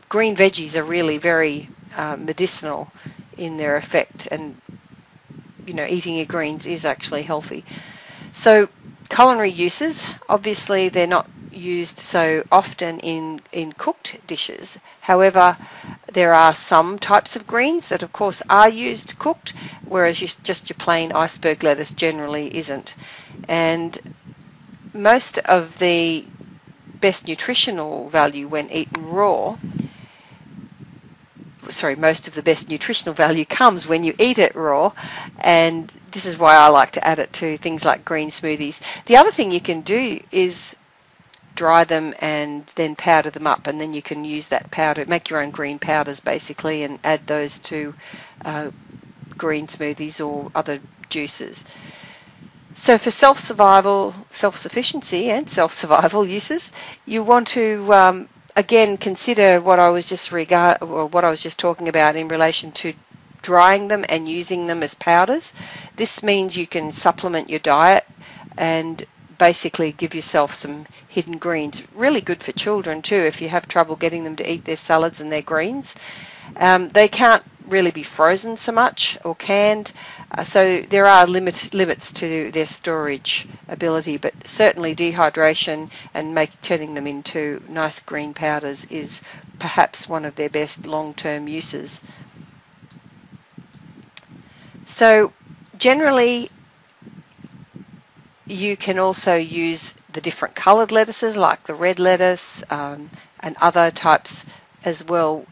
green 0.08 0.36
veggies 0.36 0.76
are 0.76 0.84
really 0.84 1.18
very 1.18 1.70
uh, 1.96 2.16
medicinal 2.16 2.90
in 3.38 3.56
their 3.56 3.76
effect, 3.76 4.28
and 4.30 4.60
you 5.66 5.74
know 5.74 5.86
eating 5.86 6.16
your 6.16 6.26
greens 6.26 6.66
is 6.66 6.84
actually 6.84 7.22
healthy. 7.22 7.64
So 8.34 8.68
culinary 9.14 9.50
uses, 9.50 10.06
obviously, 10.28 10.88
they're 10.88 11.06
not 11.06 11.28
used 11.52 11.98
so 11.98 12.44
often 12.50 12.98
in, 13.00 13.40
in 13.52 13.72
cooked 13.72 14.16
dishes. 14.26 14.78
However, 15.02 15.56
there 16.12 16.32
are 16.32 16.54
some 16.54 16.98
types 16.98 17.36
of 17.36 17.46
greens 17.46 17.90
that, 17.90 18.02
of 18.02 18.12
course, 18.12 18.42
are 18.48 18.68
used 18.68 19.18
cooked, 19.18 19.52
whereas 19.84 20.18
just 20.42 20.70
your 20.70 20.76
plain 20.78 21.12
iceberg 21.12 21.62
lettuce 21.62 21.92
generally 21.92 22.56
isn't. 22.56 22.94
And 23.48 23.98
most 24.94 25.38
of 25.40 25.78
the 25.78 26.24
best 27.00 27.28
nutritional 27.28 28.08
value 28.08 28.48
when 28.48 28.70
eaten 28.70 29.06
raw 29.10 29.56
sorry, 31.68 31.96
most 31.96 32.28
of 32.28 32.34
the 32.34 32.42
best 32.42 32.68
nutritional 32.68 33.14
value 33.14 33.44
comes 33.44 33.86
when 33.86 34.04
you 34.04 34.14
eat 34.18 34.38
it 34.38 34.54
raw, 34.54 34.92
and 35.38 35.92
this 36.10 36.26
is 36.26 36.38
why 36.38 36.56
I 36.56 36.68
like 36.68 36.92
to 36.92 37.06
add 37.06 37.18
it 37.18 37.32
to 37.34 37.56
things 37.56 37.84
like 37.84 38.04
green 38.04 38.30
smoothies. 38.30 38.80
The 39.06 39.16
other 39.16 39.30
thing 39.30 39.50
you 39.50 39.60
can 39.60 39.82
do 39.82 40.20
is 40.30 40.76
dry 41.54 41.84
them 41.84 42.14
and 42.20 42.66
then 42.74 42.96
powder 42.96 43.30
them 43.30 43.46
up, 43.46 43.66
and 43.66 43.80
then 43.80 43.94
you 43.94 44.02
can 44.02 44.24
use 44.24 44.48
that 44.48 44.70
powder, 44.70 45.04
make 45.06 45.30
your 45.30 45.40
own 45.40 45.50
green 45.50 45.78
powders 45.78 46.20
basically, 46.20 46.82
and 46.82 46.98
add 47.04 47.26
those 47.26 47.58
to 47.60 47.94
uh, 48.44 48.70
green 49.38 49.66
smoothies 49.66 50.24
or 50.24 50.50
other 50.54 50.80
juices. 51.08 51.64
So 52.74 52.96
for 52.98 53.10
self-survival, 53.10 54.14
self-sufficiency 54.30 55.30
and 55.30 55.48
self-survival 55.48 56.26
uses, 56.38 56.72
you 57.06 57.22
want 57.22 57.48
to 57.48 57.92
um, 57.92 58.28
again 58.56 58.96
consider 58.96 59.60
what 59.60 59.78
I 59.78 59.88
was 59.90 60.06
just 60.08 60.32
regard 60.32 60.78
or 60.82 61.06
what 61.06 61.24
I 61.24 61.30
was 61.30 61.42
just 61.42 61.58
talking 61.58 61.88
about 61.88 62.16
in 62.16 62.28
relation 62.28 62.72
to 62.72 62.92
drying 63.42 63.88
them 63.88 64.04
and 64.08 64.28
using 64.28 64.66
them 64.66 64.82
as 64.82 64.94
powders. 64.94 65.52
This 65.96 66.22
means 66.22 66.56
you 66.56 66.66
can 66.66 66.92
supplement 66.92 67.50
your 67.50 67.58
diet 67.58 68.06
and 68.56 69.04
basically 69.38 69.92
give 69.92 70.14
yourself 70.14 70.54
some 70.54 70.86
hidden 71.08 71.38
greens. 71.38 71.82
Really 71.94 72.20
good 72.20 72.42
for 72.42 72.52
children 72.52 73.02
too 73.02 73.16
if 73.16 73.42
you 73.42 73.48
have 73.48 73.66
trouble 73.66 73.96
getting 73.96 74.24
them 74.24 74.36
to 74.36 74.50
eat 74.50 74.64
their 74.64 74.76
salads 74.76 75.20
and 75.20 75.32
their 75.32 75.42
greens. 75.42 75.94
Um, 76.56 76.88
they 76.88 77.08
can't 77.08 77.42
really 77.68 77.90
be 77.90 78.02
frozen 78.02 78.56
so 78.56 78.72
much 78.72 79.18
or 79.24 79.34
canned. 79.34 79.92
Uh, 80.30 80.44
so 80.44 80.80
there 80.80 81.06
are 81.06 81.26
limit, 81.26 81.72
limits 81.74 82.12
to 82.12 82.50
their 82.50 82.66
storage 82.66 83.46
ability, 83.68 84.16
but 84.16 84.34
certainly 84.46 84.94
dehydration 84.94 85.90
and 86.14 86.34
make, 86.34 86.60
turning 86.62 86.94
them 86.94 87.06
into 87.06 87.62
nice 87.68 88.00
green 88.00 88.34
powders 88.34 88.84
is 88.86 89.22
perhaps 89.58 90.08
one 90.08 90.24
of 90.24 90.34
their 90.34 90.50
best 90.50 90.86
long-term 90.86 91.48
uses. 91.48 92.02
So 94.86 95.32
generally 95.78 96.50
you 98.46 98.76
can 98.76 98.98
also 98.98 99.36
use 99.36 99.94
the 100.12 100.20
different 100.20 100.54
coloured 100.54 100.92
lettuces 100.92 101.36
like 101.36 101.64
the 101.64 101.74
red 101.74 101.98
lettuce 101.98 102.62
um, 102.70 103.08
and 103.40 103.56
other 103.60 103.90
types 103.90 104.46
as 104.84 105.04
well, 105.04 105.46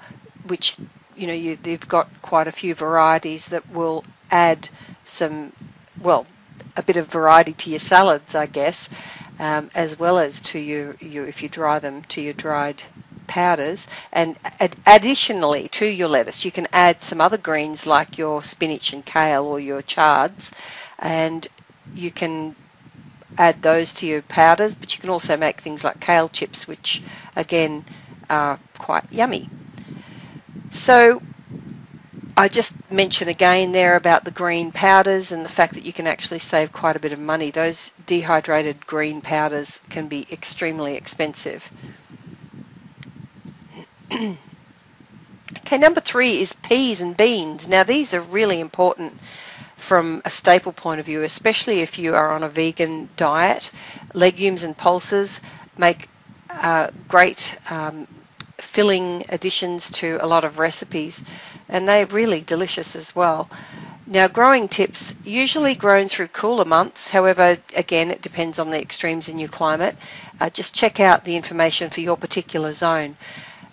which 0.46 0.76
you 1.20 1.26
know, 1.26 1.34
you, 1.34 1.58
you've 1.64 1.86
got 1.86 2.08
quite 2.22 2.48
a 2.48 2.52
few 2.52 2.74
varieties 2.74 3.48
that 3.48 3.68
will 3.70 4.04
add 4.30 4.66
some, 5.04 5.52
well, 6.00 6.26
a 6.76 6.82
bit 6.82 6.96
of 6.96 7.06
variety 7.08 7.52
to 7.52 7.68
your 7.70 7.78
salads, 7.78 8.34
I 8.34 8.46
guess, 8.46 8.88
um, 9.38 9.70
as 9.74 9.98
well 9.98 10.18
as 10.18 10.40
to 10.42 10.58
your, 10.58 10.94
your, 10.98 11.26
if 11.26 11.42
you 11.42 11.50
dry 11.50 11.78
them, 11.78 12.02
to 12.04 12.22
your 12.22 12.32
dried 12.32 12.82
powders. 13.26 13.86
And 14.12 14.38
ad- 14.60 14.74
additionally 14.86 15.68
to 15.68 15.84
your 15.86 16.08
lettuce, 16.08 16.46
you 16.46 16.50
can 16.50 16.68
add 16.72 17.02
some 17.02 17.20
other 17.20 17.36
greens 17.38 17.86
like 17.86 18.16
your 18.16 18.42
spinach 18.42 18.94
and 18.94 19.04
kale 19.04 19.44
or 19.44 19.60
your 19.60 19.82
chards, 19.82 20.52
and 20.98 21.46
you 21.94 22.10
can 22.10 22.56
add 23.36 23.60
those 23.60 23.92
to 23.94 24.06
your 24.06 24.22
powders, 24.22 24.74
but 24.74 24.94
you 24.94 25.00
can 25.00 25.10
also 25.10 25.36
make 25.36 25.60
things 25.60 25.84
like 25.84 26.00
kale 26.00 26.30
chips, 26.30 26.66
which 26.66 27.02
again 27.36 27.84
are 28.30 28.58
quite 28.78 29.04
yummy. 29.12 29.50
So 30.70 31.20
I 32.36 32.48
just 32.48 32.74
mention 32.90 33.28
again 33.28 33.72
there 33.72 33.96
about 33.96 34.24
the 34.24 34.30
green 34.30 34.72
powders 34.72 35.32
and 35.32 35.44
the 35.44 35.48
fact 35.48 35.74
that 35.74 35.84
you 35.84 35.92
can 35.92 36.06
actually 36.06 36.38
save 36.38 36.72
quite 36.72 36.96
a 36.96 37.00
bit 37.00 37.12
of 37.12 37.18
money. 37.18 37.50
Those 37.50 37.92
dehydrated 38.06 38.86
green 38.86 39.20
powders 39.20 39.80
can 39.90 40.08
be 40.08 40.26
extremely 40.32 40.96
expensive. 40.96 41.70
okay, 44.12 45.78
number 45.78 46.00
three 46.00 46.40
is 46.40 46.52
peas 46.52 47.00
and 47.00 47.16
beans. 47.16 47.68
Now 47.68 47.82
these 47.82 48.14
are 48.14 48.22
really 48.22 48.60
important 48.60 49.18
from 49.76 50.22
a 50.24 50.30
staple 50.30 50.72
point 50.72 51.00
of 51.00 51.06
view, 51.06 51.22
especially 51.22 51.80
if 51.80 51.98
you 51.98 52.14
are 52.14 52.30
on 52.32 52.42
a 52.42 52.48
vegan 52.48 53.08
diet. 53.16 53.70
Legumes 54.14 54.62
and 54.64 54.76
pulses 54.76 55.40
make 55.76 56.08
uh, 56.48 56.88
great 57.08 57.58
um, 57.70 58.06
filling 58.62 59.24
additions 59.28 59.90
to 59.92 60.18
a 60.20 60.26
lot 60.26 60.44
of 60.44 60.58
recipes, 60.58 61.22
and 61.68 61.86
they're 61.88 62.06
really 62.06 62.40
delicious 62.40 62.96
as 62.96 63.14
well. 63.14 63.48
Now, 64.06 64.26
growing 64.26 64.66
tips 64.68 65.14
usually 65.24 65.74
grown 65.76 66.08
through 66.08 66.28
cooler 66.28 66.64
months. 66.64 67.10
However, 67.10 67.58
again, 67.76 68.10
it 68.10 68.22
depends 68.22 68.58
on 68.58 68.70
the 68.70 68.80
extremes 68.80 69.28
in 69.28 69.38
your 69.38 69.48
climate. 69.48 69.96
Uh, 70.40 70.50
just 70.50 70.74
check 70.74 70.98
out 70.98 71.24
the 71.24 71.36
information 71.36 71.90
for 71.90 72.00
your 72.00 72.16
particular 72.16 72.72
zone. 72.72 73.16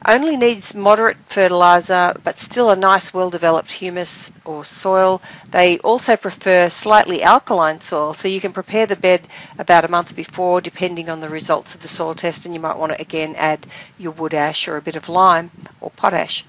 Only 0.10 0.38
needs 0.38 0.74
moderate 0.74 1.18
fertiliser 1.26 2.16
but 2.24 2.40
still 2.40 2.70
a 2.70 2.78
nice 2.78 3.14
well 3.14 3.30
developed 3.30 3.70
humus 3.70 4.32
or 4.46 4.64
soil. 4.64 5.22
They 5.52 5.80
also 5.80 6.16
prefer 6.16 6.70
slightly 6.70 7.22
alkaline 7.24 7.82
soil 7.82 8.14
so 8.14 8.30
you 8.30 8.40
can 8.40 8.54
prepare 8.54 8.86
the 8.86 8.96
bed 8.96 9.28
about 9.58 9.84
a 9.84 9.90
month 9.90 10.16
before 10.16 10.62
depending 10.62 11.10
on 11.10 11.20
the 11.20 11.28
results 11.28 11.76
of 11.76 11.82
the 11.82 11.90
soil 11.90 12.16
test 12.16 12.46
and 12.46 12.56
you 12.56 12.62
might 12.62 12.78
want 12.78 12.94
to 12.94 13.02
again 13.02 13.36
add 13.36 13.68
your 13.98 14.14
wood 14.14 14.34
ash 14.34 14.70
or 14.70 14.78
a 14.78 14.82
bit 14.82 14.96
of 14.96 15.10
lime 15.10 15.52
or 15.82 15.92
potash. 15.92 16.46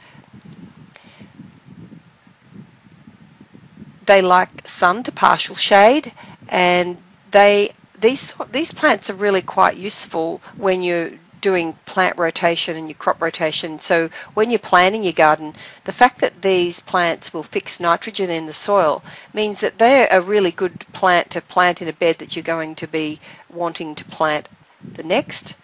They 4.07 4.23
like 4.23 4.69
sun 4.69 5.03
to 5.03 5.11
partial 5.11 5.57
shade 5.57 6.13
and 6.49 6.97
they 7.33 7.73
these 8.01 8.37
these 8.53 8.73
plants 8.73 9.11
are 9.11 9.15
really 9.15 9.43
quite 9.43 9.77
useful 9.77 10.41
when 10.57 10.81
you're 10.83 11.11
doing 11.41 11.73
plant 11.87 12.19
rotation 12.19 12.77
and 12.77 12.89
your 12.89 12.97
crop 12.97 13.23
rotation. 13.23 13.79
So 13.81 14.11
when 14.35 14.51
you're 14.51 14.59
planting 14.59 15.05
your 15.05 15.13
garden, 15.13 15.55
the 15.85 15.93
fact 15.93 16.21
that 16.21 16.43
these 16.43 16.81
plants 16.81 17.33
will 17.33 17.43
fix 17.43 17.81
nitrogen 17.81 18.31
in 18.31 18.47
the 18.47 18.53
soil 18.53 19.03
means 19.33 19.61
that 19.61 19.79
they're 19.79 20.09
a 20.11 20.21
really 20.21 20.51
good 20.51 20.79
plant 20.93 21.31
to 21.31 21.41
plant 21.41 21.83
in 21.83 21.89
a 21.89 21.93
bed 21.93 22.19
that 22.19 22.37
you're 22.37 22.43
going 22.43 22.75
to 22.77 22.87
be 22.87 23.21
wanting 23.49 23.95
to 23.97 24.05
plant 24.05 24.49
the 24.95 25.03
next 25.03 25.57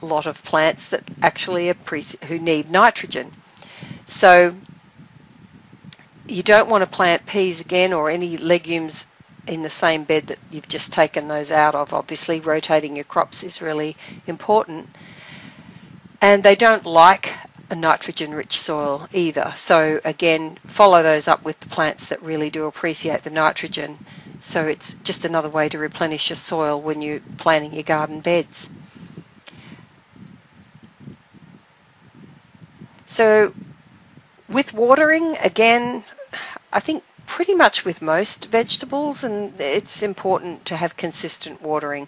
lot 0.00 0.26
of 0.26 0.42
plants 0.44 0.88
that 0.88 1.02
actually 1.22 1.70
are 1.70 1.74
pre- 1.74 2.04
who 2.26 2.38
need 2.38 2.70
nitrogen. 2.70 3.30
So 4.06 4.54
you 6.26 6.42
don't 6.42 6.68
want 6.68 6.82
to 6.82 6.86
plant 6.86 7.26
peas 7.26 7.60
again 7.60 7.92
or 7.92 8.10
any 8.10 8.36
legumes 8.36 9.06
in 9.46 9.62
the 9.62 9.70
same 9.70 10.04
bed 10.04 10.28
that 10.28 10.38
you've 10.50 10.68
just 10.68 10.92
taken 10.92 11.28
those 11.28 11.50
out 11.50 11.74
of. 11.74 11.92
Obviously, 11.92 12.40
rotating 12.40 12.94
your 12.96 13.04
crops 13.04 13.42
is 13.42 13.60
really 13.62 13.96
important. 14.26 14.88
And 16.20 16.42
they 16.42 16.54
don't 16.54 16.86
like 16.86 17.32
a 17.70 17.74
nitrogen 17.74 18.34
rich 18.34 18.60
soil 18.60 19.08
either. 19.12 19.52
So, 19.56 20.00
again, 20.04 20.58
follow 20.66 21.02
those 21.02 21.26
up 21.26 21.42
with 21.44 21.58
the 21.60 21.68
plants 21.68 22.08
that 22.08 22.22
really 22.22 22.50
do 22.50 22.66
appreciate 22.66 23.22
the 23.22 23.30
nitrogen. 23.30 23.98
So, 24.40 24.66
it's 24.66 24.94
just 25.02 25.24
another 25.24 25.48
way 25.48 25.68
to 25.70 25.78
replenish 25.78 26.28
your 26.30 26.36
soil 26.36 26.80
when 26.80 27.00
you're 27.02 27.20
planting 27.38 27.72
your 27.72 27.82
garden 27.82 28.20
beds. 28.20 28.68
So, 33.06 33.52
with 34.48 34.72
watering, 34.74 35.36
again, 35.38 36.04
I 36.72 36.80
think 36.80 37.02
pretty 37.32 37.54
much 37.54 37.82
with 37.82 38.02
most 38.02 38.50
vegetables, 38.50 39.24
and 39.24 39.58
it's 39.58 40.02
important 40.02 40.66
to 40.66 40.76
have 40.76 40.98
consistent 40.98 41.62
watering. 41.62 42.06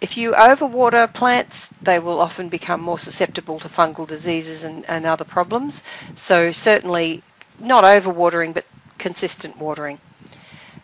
If 0.00 0.16
you 0.16 0.32
overwater 0.32 1.12
plants, 1.12 1.70
they 1.82 1.98
will 1.98 2.18
often 2.18 2.48
become 2.48 2.80
more 2.80 2.98
susceptible 2.98 3.60
to 3.60 3.68
fungal 3.68 4.06
diseases 4.06 4.64
and, 4.64 4.86
and 4.88 5.04
other 5.04 5.26
problems. 5.26 5.82
So 6.14 6.50
certainly 6.50 7.22
not 7.60 7.84
overwatering, 7.84 8.54
but 8.54 8.64
consistent 8.96 9.58
watering. 9.58 9.98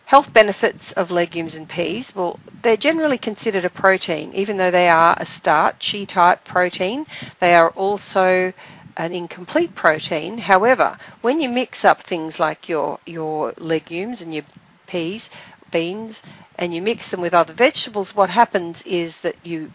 Health 0.05 0.31
benefits 0.31 0.91
of 0.91 1.09
legumes 1.09 1.55
and 1.55 1.67
peas, 1.67 2.13
well, 2.15 2.39
they're 2.61 2.77
generally 2.77 3.17
considered 3.17 3.65
a 3.65 3.69
protein, 3.71 4.31
even 4.35 4.57
though 4.57 4.69
they 4.69 4.89
are 4.89 5.15
a 5.17 5.25
starchy 5.25 6.05
type 6.05 6.43
protein. 6.43 7.07
They 7.39 7.55
are 7.55 7.71
also 7.71 8.53
an 8.97 9.13
incomplete 9.13 9.73
protein. 9.75 10.37
However, 10.37 10.97
when 11.21 11.39
you 11.39 11.49
mix 11.49 11.85
up 11.85 12.01
things 12.01 12.39
like 12.39 12.69
your, 12.69 12.99
your 13.05 13.53
legumes 13.57 14.21
and 14.21 14.33
your 14.33 14.43
peas, 14.87 15.29
beans, 15.71 16.21
and 16.57 16.73
you 16.73 16.81
mix 16.81 17.09
them 17.09 17.21
with 17.21 17.33
other 17.33 17.53
vegetables, 17.53 18.15
what 18.15 18.29
happens 18.29 18.83
is 18.83 19.21
that 19.21 19.35
you 19.45 19.71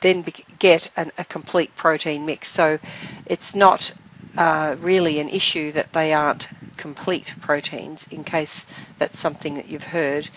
then 0.00 0.24
get 0.58 0.90
an, 0.96 1.12
a 1.18 1.24
complete 1.24 1.74
protein 1.76 2.24
mix. 2.24 2.48
So 2.48 2.78
it's 3.26 3.54
not 3.54 3.92
uh, 4.36 4.76
really 4.80 5.18
an 5.20 5.28
issue 5.28 5.72
that 5.72 5.92
they 5.92 6.12
aren't 6.12 6.48
complete 6.76 7.34
proteins, 7.40 8.08
in 8.10 8.24
case 8.24 8.66
that's 8.98 9.18
something 9.18 9.56
that 9.56 9.68
you've 9.68 9.84
heard. 9.84 10.28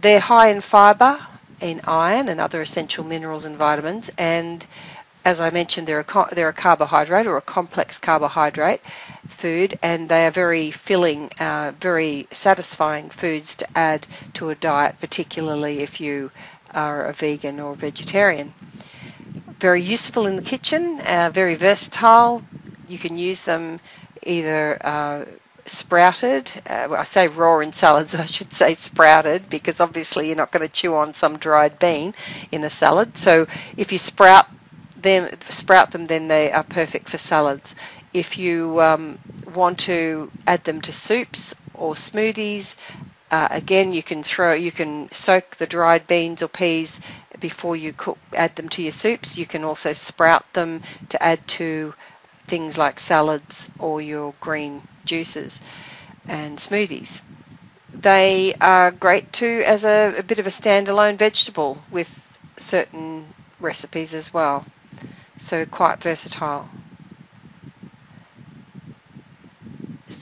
They're 0.00 0.18
high 0.18 0.48
in 0.48 0.60
fibre, 0.60 1.20
in 1.60 1.82
iron 1.84 2.28
and 2.28 2.40
other 2.40 2.62
essential 2.62 3.04
minerals 3.04 3.44
and 3.44 3.56
vitamins, 3.56 4.10
and 4.18 4.66
as 5.24 5.40
I 5.40 5.50
mentioned, 5.50 5.86
they're 5.86 6.00
a, 6.08 6.34
they're 6.34 6.48
a 6.48 6.52
carbohydrate 6.52 7.26
or 7.26 7.36
a 7.36 7.42
complex 7.42 7.98
carbohydrate 7.98 8.80
food, 9.28 9.78
and 9.82 10.08
they 10.08 10.26
are 10.26 10.30
very 10.30 10.70
filling, 10.70 11.30
uh, 11.38 11.72
very 11.80 12.26
satisfying 12.30 13.10
foods 13.10 13.56
to 13.56 13.78
add 13.78 14.06
to 14.34 14.50
a 14.50 14.54
diet, 14.54 14.96
particularly 15.00 15.80
if 15.80 16.00
you 16.00 16.30
are 16.72 17.04
a 17.06 17.12
vegan 17.12 17.60
or 17.60 17.74
vegetarian. 17.74 18.52
Very 19.58 19.82
useful 19.82 20.26
in 20.26 20.36
the 20.36 20.42
kitchen, 20.42 21.00
uh, 21.06 21.30
very 21.32 21.54
versatile. 21.54 22.42
You 22.88 22.98
can 22.98 23.18
use 23.18 23.42
them 23.42 23.78
either 24.22 24.78
uh, 24.80 25.24
sprouted. 25.66 26.50
Uh, 26.66 26.88
well, 26.90 27.00
I 27.00 27.04
say 27.04 27.28
raw 27.28 27.58
in 27.60 27.72
salads, 27.72 28.14
I 28.26 28.26
should 28.26 28.52
say 28.52 28.74
sprouted 28.74 29.50
because 29.50 29.80
obviously 29.80 30.28
you're 30.28 30.36
not 30.36 30.50
going 30.50 30.66
to 30.66 30.72
chew 30.72 30.96
on 30.96 31.14
some 31.14 31.36
dried 31.36 31.78
bean 31.78 32.14
in 32.50 32.64
a 32.64 32.70
salad. 32.70 33.16
So 33.16 33.46
if 33.76 33.92
you 33.92 33.98
sprout 33.98 34.46
them, 35.02 35.28
sprout 35.48 35.90
them, 35.90 36.04
then 36.04 36.28
they 36.28 36.50
are 36.52 36.62
perfect 36.64 37.08
for 37.08 37.18
salads. 37.18 37.74
If 38.12 38.38
you 38.38 38.80
um, 38.80 39.18
want 39.54 39.80
to 39.80 40.30
add 40.46 40.64
them 40.64 40.80
to 40.82 40.92
soups 40.92 41.54
or 41.74 41.94
smoothies, 41.94 42.76
uh, 43.30 43.48
again, 43.50 43.92
you 43.92 44.02
can 44.02 44.22
throw, 44.22 44.52
you 44.54 44.72
can 44.72 45.10
soak 45.12 45.56
the 45.56 45.66
dried 45.66 46.06
beans 46.06 46.42
or 46.42 46.48
peas 46.48 47.00
before 47.38 47.76
you 47.76 47.92
cook, 47.92 48.18
add 48.34 48.56
them 48.56 48.68
to 48.70 48.82
your 48.82 48.90
soups. 48.92 49.38
You 49.38 49.46
can 49.46 49.64
also 49.64 49.92
sprout 49.92 50.52
them 50.52 50.82
to 51.10 51.22
add 51.22 51.46
to 51.48 51.94
things 52.44 52.76
like 52.76 52.98
salads 52.98 53.70
or 53.78 54.02
your 54.02 54.34
green 54.40 54.82
juices 55.04 55.60
and 56.26 56.58
smoothies. 56.58 57.22
They 57.92 58.54
are 58.60 58.90
great 58.90 59.32
too 59.32 59.62
as 59.64 59.84
a, 59.84 60.14
a 60.18 60.22
bit 60.22 60.38
of 60.40 60.46
a 60.46 60.50
standalone 60.50 61.16
vegetable 61.16 61.78
with 61.90 62.10
certain 62.56 63.26
recipes 63.60 64.14
as 64.14 64.34
well 64.34 64.64
so 65.38 65.64
quite 65.64 66.02
versatile. 66.02 66.68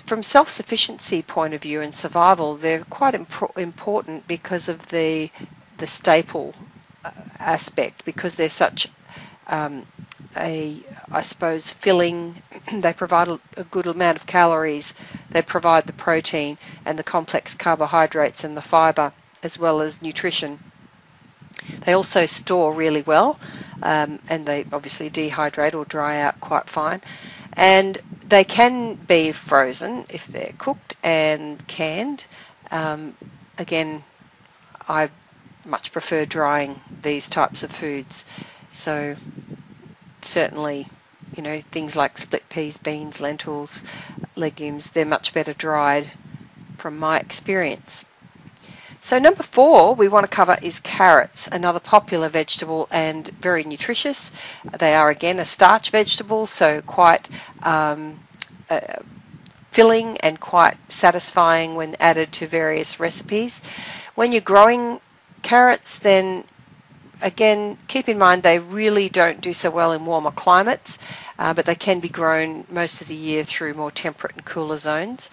From 0.06 0.22
self-sufficiency 0.22 1.22
point 1.22 1.54
of 1.54 1.62
view 1.62 1.80
and 1.80 1.94
survival, 1.94 2.56
they're 2.56 2.84
quite 2.84 3.14
imp- 3.14 3.56
important 3.56 4.26
because 4.26 4.68
of 4.68 4.86
the 4.88 5.30
the 5.78 5.86
staple 5.86 6.54
uh, 7.04 7.10
aspect, 7.38 8.04
because 8.04 8.34
they're 8.34 8.50
such 8.50 8.88
um, 9.46 9.86
a, 10.36 10.84
I 11.10 11.22
suppose, 11.22 11.70
filling. 11.70 12.40
they 12.72 12.92
provide 12.92 13.28
a 13.56 13.64
good 13.64 13.86
amount 13.86 14.16
of 14.18 14.26
calories. 14.26 14.94
They 15.30 15.42
provide 15.42 15.86
the 15.86 15.92
protein 15.92 16.58
and 16.84 16.98
the 16.98 17.02
complex 17.04 17.54
carbohydrates 17.54 18.44
and 18.44 18.56
the 18.56 18.62
fibre, 18.62 19.12
as 19.42 19.58
well 19.58 19.80
as 19.80 20.02
nutrition. 20.02 20.58
They 21.84 21.92
also 21.92 22.26
store 22.26 22.72
really 22.72 23.02
well, 23.02 23.38
um, 23.82 24.18
and 24.28 24.46
they 24.46 24.64
obviously 24.72 25.10
dehydrate 25.10 25.74
or 25.74 25.84
dry 25.84 26.20
out 26.20 26.40
quite 26.40 26.68
fine. 26.68 27.00
And 27.54 27.98
they 28.28 28.44
can 28.44 28.94
be 29.06 29.32
frozen 29.32 30.04
if 30.08 30.30
they're 30.32 30.52
cooked 30.58 30.96
and 31.02 31.64
canned. 31.66 32.24
Um, 32.70 33.14
again, 33.58 34.02
I 34.88 35.10
much 35.66 35.92
prefer 35.92 36.24
drying 36.24 36.76
these 37.02 37.28
types 37.28 37.62
of 37.62 37.70
foods. 37.70 38.24
So 38.70 39.16
certainly, 40.22 40.86
you 41.36 41.42
know, 41.42 41.60
things 41.70 41.96
like 41.96 42.18
split 42.18 42.48
peas, 42.48 42.76
beans, 42.78 43.20
lentils, 43.20 43.82
legumes, 44.36 44.90
they're 44.90 45.04
much 45.04 45.32
better 45.34 45.52
dried 45.52 46.06
from 46.76 46.98
my 46.98 47.18
experience. 47.18 48.04
So 49.00 49.18
number 49.18 49.42
four 49.42 49.94
we 49.94 50.08
want 50.08 50.24
to 50.26 50.30
cover 50.30 50.56
is 50.60 50.80
carrots, 50.80 51.48
another 51.50 51.80
popular 51.80 52.28
vegetable 52.28 52.88
and 52.90 53.26
very 53.26 53.64
nutritious. 53.64 54.32
They 54.78 54.94
are 54.94 55.08
again 55.08 55.38
a 55.38 55.44
starch 55.44 55.90
vegetable, 55.90 56.46
so 56.46 56.82
quite 56.82 57.28
um, 57.62 58.18
uh, 58.68 58.80
filling 59.70 60.18
and 60.18 60.40
quite 60.40 60.76
satisfying 60.90 61.74
when 61.74 61.96
added 62.00 62.32
to 62.32 62.46
various 62.46 62.98
recipes. 62.98 63.62
When 64.14 64.32
you're 64.32 64.40
growing 64.40 65.00
carrots, 65.42 66.00
then 66.00 66.44
again, 67.20 67.78
keep 67.88 68.08
in 68.08 68.18
mind 68.18 68.42
they 68.42 68.58
really 68.58 69.08
don't 69.08 69.40
do 69.40 69.52
so 69.52 69.70
well 69.70 69.92
in 69.92 70.04
warmer 70.04 70.30
climates, 70.30 70.98
uh, 71.38 71.54
but 71.54 71.64
they 71.64 71.74
can 71.74 72.00
be 72.00 72.08
grown 72.08 72.64
most 72.70 73.00
of 73.00 73.08
the 73.08 73.14
year 73.14 73.44
through 73.44 73.74
more 73.74 73.90
temperate 73.90 74.34
and 74.34 74.44
cooler 74.44 74.76
zones. 74.76 75.30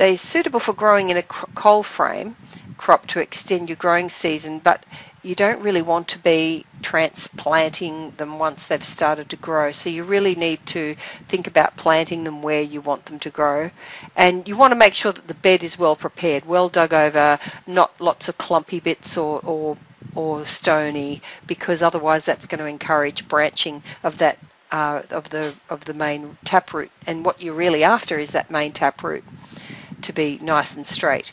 They're 0.00 0.16
suitable 0.16 0.60
for 0.60 0.72
growing 0.72 1.10
in 1.10 1.18
a 1.18 1.22
cold 1.22 1.84
frame 1.84 2.34
crop 2.78 3.06
to 3.08 3.20
extend 3.20 3.68
your 3.68 3.76
growing 3.76 4.08
season, 4.08 4.58
but 4.58 4.82
you 5.22 5.34
don't 5.34 5.60
really 5.60 5.82
want 5.82 6.08
to 6.08 6.18
be 6.18 6.64
transplanting 6.80 8.12
them 8.12 8.38
once 8.38 8.64
they've 8.64 8.82
started 8.82 9.28
to 9.28 9.36
grow. 9.36 9.72
So 9.72 9.90
you 9.90 10.04
really 10.04 10.34
need 10.36 10.64
to 10.68 10.94
think 11.28 11.48
about 11.48 11.76
planting 11.76 12.24
them 12.24 12.40
where 12.40 12.62
you 12.62 12.80
want 12.80 13.04
them 13.04 13.18
to 13.18 13.28
grow. 13.28 13.70
And 14.16 14.48
you 14.48 14.56
want 14.56 14.72
to 14.72 14.78
make 14.78 14.94
sure 14.94 15.12
that 15.12 15.28
the 15.28 15.34
bed 15.34 15.62
is 15.62 15.78
well 15.78 15.96
prepared, 15.96 16.46
well 16.46 16.70
dug 16.70 16.94
over, 16.94 17.38
not 17.66 17.92
lots 18.00 18.30
of 18.30 18.38
clumpy 18.38 18.80
bits 18.80 19.18
or, 19.18 19.40
or, 19.44 19.76
or 20.14 20.46
stony, 20.46 21.20
because 21.46 21.82
otherwise 21.82 22.24
that's 22.24 22.46
going 22.46 22.60
to 22.60 22.64
encourage 22.64 23.28
branching 23.28 23.82
of 24.02 24.16
that 24.16 24.38
uh, 24.72 25.02
of 25.10 25.28
the 25.28 25.52
of 25.68 25.84
the 25.84 25.92
main 25.94 26.38
taproot. 26.44 26.90
And 27.06 27.22
what 27.22 27.42
you're 27.42 27.54
really 27.54 27.84
after 27.84 28.18
is 28.18 28.30
that 28.30 28.50
main 28.50 28.72
taproot 28.72 29.24
to 30.02 30.12
be 30.12 30.38
nice 30.42 30.76
and 30.76 30.86
straight. 30.86 31.32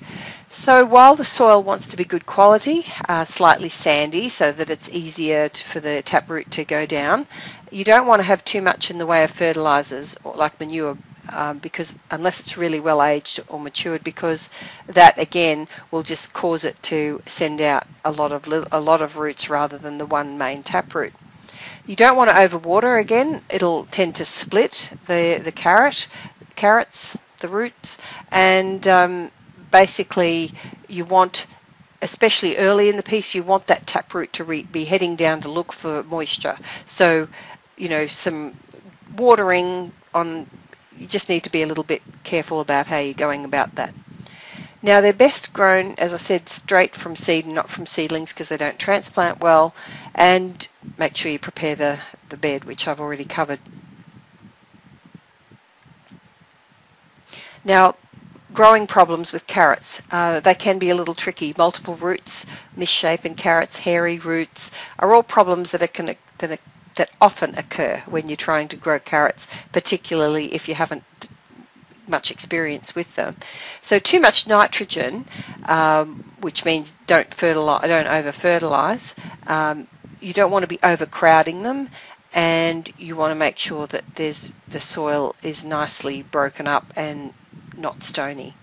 So 0.50 0.86
while 0.86 1.16
the 1.16 1.26
soil 1.26 1.62
wants 1.62 1.88
to 1.88 1.98
be 1.98 2.06
good 2.06 2.26
quality, 2.26 2.86
uh, 3.08 3.26
slightly 3.26 3.70
sandy 3.70 4.30
so 4.30 4.52
that 4.52 4.70
it's 4.70 4.90
easier 4.90 5.50
to, 5.50 5.64
for 5.64 5.80
the 5.80 6.02
taproot 6.02 6.52
to 6.52 6.64
go 6.66 6.86
down, 6.86 7.28
you 7.72 7.84
don't 7.84 8.08
want 8.08 8.20
to 8.20 8.28
have 8.28 8.44
too 8.46 8.62
much 8.62 8.90
in 8.92 8.98
the 8.98 9.06
way 9.06 9.24
of 9.24 9.32
fertilizers 9.32 10.18
like 10.24 10.60
manure 10.60 10.98
um, 11.30 11.58
because 11.58 11.94
unless 12.10 12.40
it's 12.40 12.58
really 12.58 12.80
well 12.80 13.04
aged 13.04 13.42
or 13.50 13.60
matured 13.60 14.04
because 14.04 14.50
that 14.88 15.18
again 15.18 15.68
will 15.92 16.04
just 16.04 16.34
cause 16.34 16.64
it 16.64 16.82
to 16.84 17.22
send 17.26 17.60
out 17.62 17.86
a 18.06 18.12
lot 18.12 18.32
of 18.32 18.48
a 18.72 18.80
lot 18.80 19.02
of 19.02 19.18
roots 19.18 19.50
rather 19.50 19.78
than 19.78 19.98
the 19.98 20.06
one 20.06 20.38
main 20.38 20.64
taproot. 20.64 21.14
You 21.86 21.96
don't 21.96 22.18
want 22.18 22.30
to 22.30 22.36
overwater 22.36 23.00
again; 23.00 23.42
it'll 23.50 23.86
tend 23.86 24.16
to 24.16 24.26
split 24.26 24.92
the 25.08 25.42
the 25.44 25.52
carrot 25.52 26.08
carrots 26.56 27.18
the 27.40 27.48
roots, 27.48 27.98
and 28.32 28.88
um, 28.88 29.32
basically 29.72 30.52
you 30.88 31.06
want 31.06 31.46
especially 32.02 32.58
early 32.58 32.90
in 32.90 32.98
the 32.98 33.04
piece, 33.04 33.34
you 33.34 33.44
want 33.44 33.68
that 33.68 33.86
taproot 33.88 34.34
to 34.34 34.44
re- 34.44 34.64
be 34.64 34.86
heading 34.86 35.16
down 35.16 35.42
to 35.42 35.50
look 35.50 35.74
for 35.74 36.04
moisture. 36.04 36.58
So, 36.86 37.28
you 37.76 37.90
know, 37.90 38.08
some 38.08 38.54
watering 39.16 39.92
on, 40.14 40.48
you 40.96 41.08
just 41.08 41.30
need 41.30 41.44
to 41.46 41.52
be 41.52 41.64
a 41.64 41.68
little 41.68 41.84
bit 41.84 42.02
careful 42.24 42.60
about 42.60 42.88
how 42.88 42.98
you're 43.00 43.14
going 43.14 43.46
about 43.46 43.76
that. 43.76 43.94
Now, 44.84 45.02
they're 45.02 45.12
best 45.12 45.54
grown, 45.54 45.96
as 45.98 46.14
I 46.14 46.18
said, 46.18 46.48
straight 46.50 46.96
from 46.96 47.16
seed 47.16 47.46
and 47.46 47.56
not 47.56 47.68
from 47.70 47.88
seedlings 47.88 48.32
because 48.32 48.50
they 48.50 48.58
don't 48.58 48.78
transplant 48.78 49.40
well. 49.40 49.74
And 50.14 50.68
make 50.98 51.18
sure 51.18 51.32
you 51.32 51.40
prepare 51.40 51.76
the, 51.76 52.00
the 52.30 52.38
bed, 52.38 52.64
which 52.64 52.88
I've 52.88 53.02
already 53.02 53.26
covered. 53.26 53.60
Now, 57.66 57.96
growing 58.54 58.88
problems 58.88 59.32
with 59.32 59.46
carrots. 59.48 60.02
Uh, 60.12 60.40
they 60.40 60.56
can 60.56 60.80
be 60.80 60.90
a 60.90 60.96
little 60.96 61.14
tricky. 61.16 61.54
Multiple 61.58 61.96
roots, 61.96 62.46
misshapen 62.76 63.36
carrots, 63.36 63.78
hairy 63.78 64.20
roots 64.20 64.72
are 65.00 65.14
all 65.14 65.24
problems 65.24 65.72
that, 65.72 65.94
can, 65.94 66.16
that, 66.40 66.60
that 66.96 67.10
often 67.22 67.56
occur 67.58 68.02
when 68.08 68.28
you're 68.28 68.38
trying 68.38 68.68
to 68.70 68.76
grow 68.76 69.00
carrots, 69.00 69.48
particularly 69.72 70.54
if 70.54 70.68
you 70.68 70.76
haven't 70.76 71.04
much 72.08 72.32
experience 72.32 72.96
with 72.96 73.14
them. 73.16 73.36
So 73.82 74.00
too 74.00 74.20
much 74.20 74.48
nitrogen, 74.48 75.26
um, 75.66 76.24
which 76.40 76.66
means 76.66 76.96
don't 77.06 77.32
fertilize, 77.34 77.88
don't 77.88 78.08
over 78.08 78.32
fertilize. 78.32 79.14
Um, 79.46 79.88
you 80.22 80.34
don't 80.34 80.52
want 80.52 80.64
to 80.64 80.68
be 80.68 80.80
overcrowding 80.82 81.64
them, 81.64 81.90
and 82.34 82.92
you 82.98 83.16
want 83.16 83.32
to 83.32 83.36
make 83.36 83.58
sure 83.58 83.88
that 83.88 84.04
there's 84.16 84.54
the 84.70 84.80
soil 84.80 85.36
is 85.44 85.66
nicely 85.66 86.24
broken 86.24 86.68
up 86.68 86.86
and 86.96 87.34
not 87.78 88.04
stony. 88.04 88.54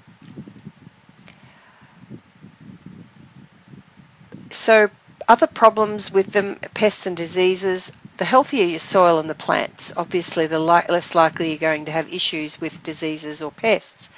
So 4.51 4.91
other 5.29 5.47
problems 5.47 6.13
with 6.13 6.33
them, 6.33 6.57
pests 6.75 7.07
and 7.07 7.17
diseases, 7.17 7.93
the 8.17 8.25
healthier 8.25 8.65
your 8.65 8.79
soil 8.79 9.19
and 9.19 9.29
the 9.29 9.35
plants, 9.35 9.93
obviously 9.97 10.47
the 10.47 10.59
less 10.59 11.15
likely 11.15 11.51
you're 11.51 11.59
going 11.59 11.87
to 11.87 11.93
have 11.93 12.13
issues 12.13 12.61
with 12.61 12.83
diseases 12.83 13.43
or 13.43 13.51
pests. 13.51 14.09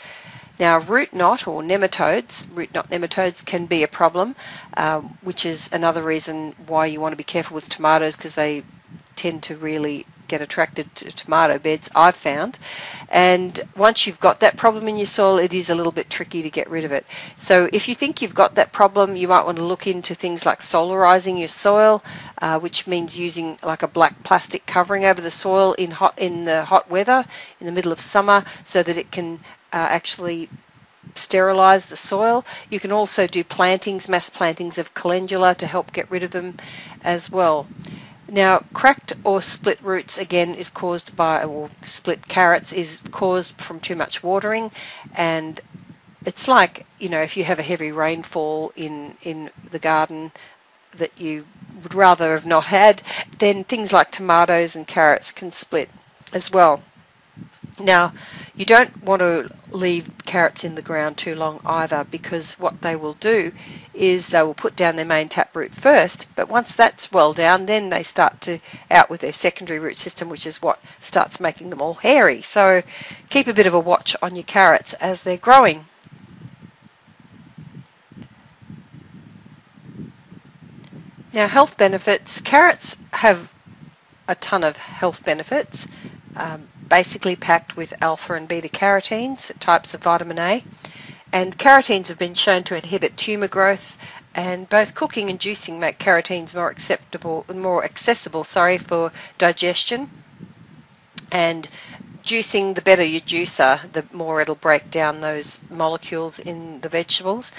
Now, 0.59 0.79
root 0.79 1.13
knot 1.15 1.47
or 1.47 1.63
nematodes, 1.63 2.47
root 2.51 2.73
knot 2.75 2.91
nematodes 2.91 3.45
can 3.45 3.67
be 3.67 3.83
a 3.83 3.89
problem, 3.89 4.35
um, 4.77 5.11
which 5.21 5.45
is 5.45 5.71
another 5.73 6.03
reason 6.03 6.55
why 6.67 6.87
you 6.87 7.01
want 7.01 7.13
to 7.13 7.17
be 7.17 7.25
careful 7.25 7.55
with 7.55 7.69
tomatoes 7.69 8.17
because 8.17 8.35
they 8.35 8.65
tend 9.17 9.43
to 9.45 9.57
really 9.57 10.07
get 10.29 10.41
attracted 10.43 10.93
to 10.97 11.11
tomato 11.13 11.59
beds, 11.59 11.89
I've 11.95 12.15
found. 12.17 12.59
And 13.09 13.59
once 13.77 14.07
you've 14.07 14.21
got 14.21 14.41
that 14.41 14.57
problem 14.57 14.89
in 14.89 14.97
your 14.97 15.07
soil, 15.07 15.39
it 15.39 15.55
is 15.55 15.71
a 15.71 15.75
little 15.75 15.93
bit 15.93 16.11
tricky 16.11 16.43
to 16.43 16.51
get 16.51 16.69
rid 16.69 16.85
of 16.85 16.93
it. 16.93 17.07
So 17.37 17.69
if 17.73 17.89
you 17.89 17.95
think 17.95 18.23
you've 18.23 18.35
got 18.35 18.57
that 18.57 18.73
problem, 18.73 19.17
you 19.17 19.29
might 19.29 19.45
want 19.45 19.59
to 19.59 19.65
look 19.65 19.87
into 19.87 20.15
things 20.15 20.45
like 20.45 20.61
solarizing 20.61 21.39
your 21.39 21.49
soil, 21.49 22.03
uh, 22.39 22.59
which 22.59 22.87
means 22.87 23.19
using 23.19 23.59
like 23.63 23.83
a 23.83 23.89
black 23.89 24.23
plastic 24.23 24.67
covering 24.67 25.05
over 25.05 25.21
the 25.21 25.31
soil 25.31 25.73
in 25.75 25.91
hot 25.91 26.19
in 26.19 26.45
the 26.45 26.65
hot 26.65 26.91
weather 26.91 27.25
in 27.61 27.67
the 27.67 27.73
middle 27.73 27.93
of 27.93 28.01
summer, 28.01 28.45
so 28.65 28.83
that 28.83 28.97
it 28.97 29.11
can 29.11 29.35
uh, 29.73 29.89
actually 29.91 30.49
sterilize 31.15 31.87
the 31.87 31.97
soil. 31.97 32.45
You 32.69 32.81
can 32.81 32.93
also 32.93 33.27
do 33.27 33.45
plantings, 33.45 34.09
mass 34.09 34.29
plantings 34.29 34.79
of 34.79 34.93
calendula 34.93 35.55
to 35.57 35.67
help 35.67 35.93
get 35.93 36.11
rid 36.11 36.25
of 36.25 36.31
them 36.31 36.57
as 37.05 37.31
well. 37.31 37.67
Now, 38.29 38.63
cracked 38.73 39.13
or 39.25 39.41
split 39.43 39.81
roots 39.83 40.19
again 40.19 40.55
is 40.55 40.69
caused 40.71 41.15
by, 41.17 41.45
or 41.45 41.71
split 41.85 42.27
carrots 42.29 42.73
is 42.73 43.01
caused 43.13 43.61
from 43.61 43.81
too 43.81 43.97
much 43.97 44.23
watering, 44.23 44.73
and 45.15 45.61
it's 46.25 46.49
like 46.49 46.87
you 46.99 47.09
know 47.09 47.23
if 47.23 47.37
you 47.37 47.45
have 47.45 47.59
a 47.59 47.63
heavy 47.63 47.93
rainfall 47.93 48.73
in 48.77 49.17
in 49.23 49.51
the 49.71 49.79
garden 49.79 50.33
that 50.97 51.21
you 51.21 51.47
would 51.83 51.95
rather 51.95 52.33
have 52.33 52.47
not 52.47 52.67
had, 52.67 53.03
then 53.39 53.65
things 53.65 53.93
like 53.93 54.11
tomatoes 54.11 54.77
and 54.77 54.87
carrots 54.87 55.33
can 55.33 55.53
split 55.53 55.91
as 56.33 56.51
well. 56.51 56.83
Now, 57.79 58.15
you 58.55 58.65
don't 58.65 59.03
want 59.03 59.21
to 59.21 59.51
leave 59.71 60.11
carrots 60.25 60.65
in 60.65 60.75
the 60.75 60.83
ground 60.83 61.19
too 61.19 61.35
long 61.35 61.61
either 61.67 62.05
because 62.11 62.55
what 62.59 62.81
they 62.81 62.97
will 62.97 63.13
do 63.15 63.53
is 63.93 64.29
they 64.29 64.43
will 64.43 64.55
put 64.55 64.77
down 64.77 64.97
their 64.97 65.05
main 65.05 65.29
taproot 65.29 65.75
first, 65.75 66.27
but 66.35 66.49
once 66.49 66.75
that's 66.75 67.13
well 67.13 67.35
down, 67.35 67.67
then 67.67 67.91
they 67.91 68.03
start 68.03 68.41
to 68.43 68.59
out 68.91 69.11
with 69.11 69.21
their 69.21 69.33
secondary 69.33 69.79
root 69.79 69.99
system, 69.99 70.31
which 70.31 70.47
is 70.47 70.63
what 70.63 70.81
starts 71.01 71.39
making 71.39 71.69
them 71.69 71.83
all 71.83 71.95
hairy. 71.95 72.41
So 72.41 72.83
keep 73.29 73.47
a 73.47 73.53
bit 73.53 73.67
of 73.67 73.75
a 73.75 73.81
watch 73.81 74.17
on 74.23 74.35
your 74.35 74.45
carrots 74.45 74.95
as 74.95 75.23
they're 75.23 75.37
growing. 75.37 75.85
Now, 81.35 81.47
health 81.47 81.77
benefits. 81.77 82.41
Carrots 82.41 82.97
have 83.13 83.53
a 84.27 84.35
ton 84.35 84.65
of 84.65 84.79
health 84.79 85.23
benefits. 85.23 85.87
Um, 86.35 86.67
basically 86.89 87.37
packed 87.37 87.77
with 87.77 88.03
alpha 88.03 88.35
and 88.35 88.49
beta 88.49 88.69
carotenes, 88.69 89.53
types 89.61 89.95
of 89.95 90.03
vitamin 90.03 90.39
A. 90.39 90.65
And 91.33 91.57
carotenes 91.59 92.09
have 92.09 92.19
been 92.19 92.35
shown 92.35 92.63
to 92.65 92.77
inhibit 92.77 93.17
tumour 93.17 93.49
growth, 93.49 93.99
and 94.35 94.69
both 94.69 94.95
cooking 94.95 95.31
and 95.31 95.41
juicing 95.41 95.79
make 95.79 95.99
carotenes 95.99 96.55
more 96.55 96.71
acceptable, 96.71 97.45
more 97.53 97.85
accessible, 97.85 98.45
sorry, 98.45 98.79
for 98.79 99.13
digestion. 99.39 100.09
And 101.33 101.69
juicing, 102.23 102.75
the 102.75 102.83
better 102.83 103.03
your 103.05 103.21
juicer, 103.21 103.81
the 103.93 104.05
more 104.13 104.41
it'll 104.41 104.55
break 104.55 104.91
down 104.91 105.21
those 105.21 105.61
molecules 105.71 106.39
in 106.39 106.81
the 106.81 106.89
vegetables. 106.89 107.53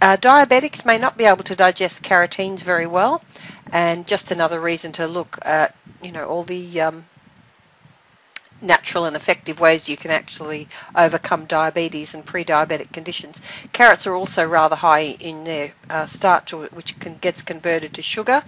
Uh, 0.00 0.16
diabetics 0.16 0.84
may 0.84 0.98
not 0.98 1.16
be 1.16 1.24
able 1.24 1.44
to 1.44 1.56
digest 1.56 2.02
carotenes 2.02 2.62
very 2.62 2.86
well, 2.86 3.22
and 3.72 4.06
just 4.06 4.30
another 4.30 4.60
reason 4.60 4.92
to 4.92 5.06
look 5.06 5.38
at, 5.42 5.74
you 6.02 6.12
know, 6.12 6.26
all 6.26 6.42
the 6.44 6.80
um, 6.80 7.04
natural 8.62 9.04
and 9.04 9.16
effective 9.16 9.60
ways 9.60 9.88
you 9.88 9.96
can 9.96 10.10
actually 10.10 10.68
overcome 10.94 11.44
diabetes 11.46 12.14
and 12.14 12.24
pre-diabetic 12.24 12.92
conditions. 12.92 13.42
Carrots 13.72 14.06
are 14.06 14.14
also 14.14 14.46
rather 14.46 14.76
high 14.76 15.16
in 15.20 15.44
their 15.44 15.72
uh, 15.90 16.06
starch, 16.06 16.52
which 16.52 16.98
can, 16.98 17.16
gets 17.16 17.42
converted 17.42 17.94
to 17.94 18.02
sugar. 18.02 18.42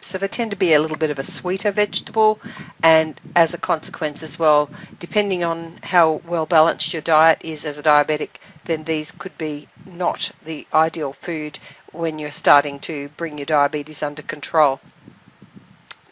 So 0.00 0.18
they 0.18 0.28
tend 0.28 0.52
to 0.52 0.56
be 0.56 0.72
a 0.74 0.78
little 0.80 0.96
bit 0.96 1.10
of 1.10 1.18
a 1.18 1.24
sweeter 1.24 1.72
vegetable, 1.72 2.38
and 2.82 3.20
as 3.34 3.54
a 3.54 3.58
consequence 3.58 4.22
as 4.22 4.38
well, 4.38 4.70
depending 5.00 5.42
on 5.42 5.78
how 5.82 6.20
well 6.24 6.46
balanced 6.46 6.92
your 6.92 7.02
diet 7.02 7.40
is 7.42 7.64
as 7.64 7.76
a 7.78 7.82
diabetic, 7.82 8.30
then 8.66 8.84
these 8.84 9.10
could 9.10 9.36
be 9.36 9.66
not 9.84 10.30
the 10.44 10.66
ideal 10.72 11.12
food 11.12 11.58
when 11.90 12.18
you're 12.20 12.30
starting 12.30 12.78
to 12.80 13.08
bring 13.16 13.38
your 13.38 13.46
diabetes 13.46 14.02
under 14.02 14.22
control. 14.22 14.80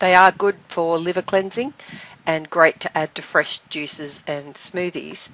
They 0.00 0.14
are 0.16 0.32
good 0.32 0.56
for 0.68 0.98
liver 0.98 1.22
cleansing 1.22 1.72
and 2.26 2.48
great 2.48 2.80
to 2.80 2.96
add 2.96 3.14
to 3.14 3.22
fresh 3.22 3.58
juices 3.68 4.22
and 4.26 4.54
smoothies. 4.54 5.28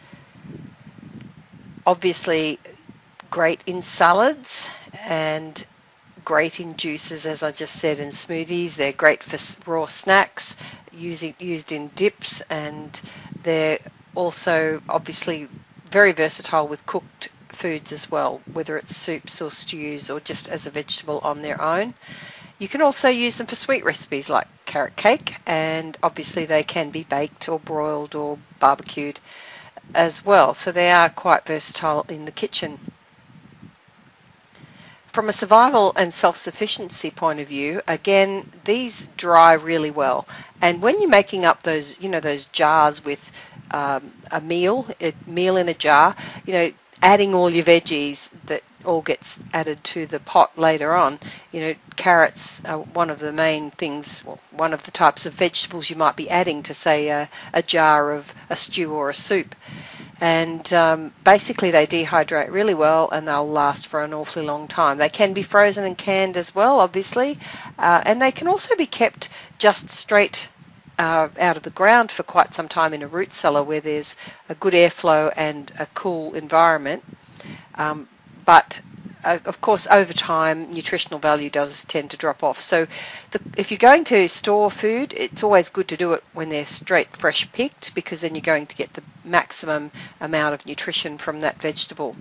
Obviously, 1.87 2.59
great 3.31 3.63
in 3.67 3.83
salads 3.83 4.71
and 5.05 5.65
great 6.25 6.61
in 6.61 6.77
juices, 6.77 7.27
as 7.27 7.43
I 7.43 7.53
just 7.53 7.77
said, 7.77 8.01
and 8.01 8.13
smoothies. 8.13 8.77
They're 8.77 8.93
great 8.93 9.23
for 9.23 9.39
raw 9.71 9.87
snacks, 9.87 10.57
using, 10.93 11.35
used 11.39 11.73
in 11.73 11.89
dips, 11.89 12.41
and 12.43 13.01
they're 13.43 13.79
also 14.15 14.83
obviously 14.89 15.49
very 15.91 16.13
versatile 16.13 16.69
with 16.69 16.85
cooked 16.87 17.29
foods 17.49 17.93
as 17.93 18.11
well, 18.11 18.41
whether 18.53 18.77
it's 18.77 18.97
soups 18.97 19.43
or 19.43 19.51
stews 19.51 20.11
or 20.11 20.21
just 20.21 20.49
as 20.49 20.67
a 20.67 20.71
vegetable 20.71 21.21
on 21.23 21.43
their 21.43 21.61
own. 21.61 21.95
You 22.59 22.69
can 22.69 22.83
also 22.83 23.09
use 23.09 23.37
them 23.37 23.47
for 23.47 23.55
sweet 23.55 23.85
recipes 23.85 24.29
like 24.29 24.47
carrot 24.71 24.95
cake, 24.95 25.35
and 25.47 25.97
obviously 26.03 26.45
they 26.45 26.63
can 26.63 26.91
be 26.91 27.03
baked 27.03 27.49
or 27.49 27.59
broiled 27.59 28.15
or 28.15 28.39
barbecued 28.61 29.19
as 29.95 30.25
well. 30.25 30.55
So 30.55 30.71
they 30.71 30.93
are 30.93 31.09
quite 31.09 31.45
versatile 31.45 32.07
in 32.09 32.25
the 32.25 32.31
kitchen. 32.33 32.79
From 35.09 35.29
a 35.29 35.33
survival 35.33 35.93
and 35.97 36.15
self-sufficiency 36.15 37.11
point 37.11 37.41
of 37.41 37.49
view, 37.49 37.83
again, 37.89 38.49
these 38.65 39.09
dry 39.17 39.55
really 39.55 39.91
well. 39.91 40.25
And 40.63 40.81
when 40.81 41.01
you're 41.01 41.11
making 41.11 41.45
up 41.45 41.65
those, 41.65 42.01
you 42.01 42.09
know, 42.09 42.21
those 42.21 42.47
jars 42.47 43.05
with 43.05 43.33
um, 43.73 44.13
a 44.31 44.41
meal, 44.41 44.87
a 45.01 45.13
meal 45.27 45.57
in 45.57 45.69
a 45.69 45.75
jar, 45.75 46.15
you 46.47 46.53
know, 46.53 46.71
adding 47.03 47.35
all 47.35 47.51
your 47.51 47.65
veggies 47.65 48.31
that 48.47 48.63
all 48.85 49.03
gets 49.03 49.39
added 49.53 49.83
to 49.85 50.07
the 50.07 50.21
pot 50.21 50.59
later 50.59 50.95
on. 50.95 51.19
You 51.53 51.61
know, 51.61 51.75
carrots 51.97 52.63
are 52.65 52.79
one 52.79 53.11
of 53.11 53.19
the 53.19 53.33
main 53.33 53.71
things, 53.71 54.25
well, 54.25 54.39
one 54.53 54.73
of 54.73 54.83
the 54.85 54.91
types 54.91 55.27
of 55.27 55.35
vegetables 55.35 55.91
you 55.91 55.97
might 55.97 56.17
be 56.17 56.31
adding 56.31 56.63
to, 56.65 56.75
say, 56.75 57.09
a, 57.09 57.29
a 57.53 57.63
jar 57.63 58.13
of 58.13 58.33
a 58.49 58.57
stew 58.57 58.93
or 58.93 59.11
a 59.11 59.15
soup. 59.15 59.55
And 60.21 60.71
um, 60.73 61.13
basically, 61.25 61.71
they 61.71 61.87
dehydrate 61.87 62.51
really 62.53 62.75
well 62.75 63.09
and 63.11 63.27
they'll 63.27 63.49
last 63.49 63.87
for 63.87 64.05
an 64.05 64.13
awfully 64.13 64.45
long 64.45 64.69
time. 64.69 64.99
They 64.99 65.09
can 65.09 65.33
be 65.33 65.43
frozen 65.43 65.85
and 65.85 65.97
canned 65.97 66.37
as 66.37 66.55
well, 66.55 66.81
obviously, 66.81 67.39
uh, 67.79 68.03
and 68.05 68.21
they 68.21 68.31
can 68.31 68.47
also 68.47 68.77
be 68.77 68.87
kept 68.87 69.31
just 69.59 69.89
straight 69.91 70.49
uh, 70.99 71.29
out 71.39 71.57
of 71.57 71.63
the 71.63 71.71
ground 71.71 72.11
for 72.11 72.23
quite 72.23 72.53
some 72.53 72.69
time 72.69 72.93
in 72.93 73.03
a 73.03 73.07
root 73.07 73.33
cellar 73.33 73.63
where 73.63 73.81
there's 73.81 74.17
a 74.51 74.55
good 74.55 74.75
airflow 74.75 75.33
and 75.35 75.73
a 75.79 75.87
cool 75.95 76.35
environment. 76.35 77.03
Um, 77.77 78.07
but 78.51 78.81
uh, 79.23 79.39
of 79.45 79.61
course, 79.61 79.87
over 79.89 80.13
time, 80.13 80.75
nutritional 80.75 81.21
value 81.21 81.49
does 81.51 81.85
tend 81.85 82.11
to 82.11 82.17
drop 82.17 82.43
off. 82.43 82.61
So, 82.61 82.89
the, 83.31 83.41
if 83.57 83.71
you're 83.71 83.79
going 83.79 84.03
to 84.07 84.29
store 84.29 84.73
food, 84.73 85.15
it's 85.17 85.45
always 85.45 85.69
good 85.69 85.87
to 85.89 85.97
do 85.97 86.15
it 86.15 86.25
when 86.33 86.49
they're 86.49 86.67
straight, 86.67 87.17
fresh 87.17 87.53
picked, 87.53 87.95
because 87.95 88.23
then 88.23 88.35
you're 88.35 88.51
going 88.55 88.67
to 88.67 88.75
get 88.75 88.93
the 88.93 89.05
maximum 89.25 89.93
amount 90.21 90.55
of 90.55 90.67
nutrition 90.67 91.17
from 91.17 91.39
that 91.41 91.63
vegetable 91.63 92.17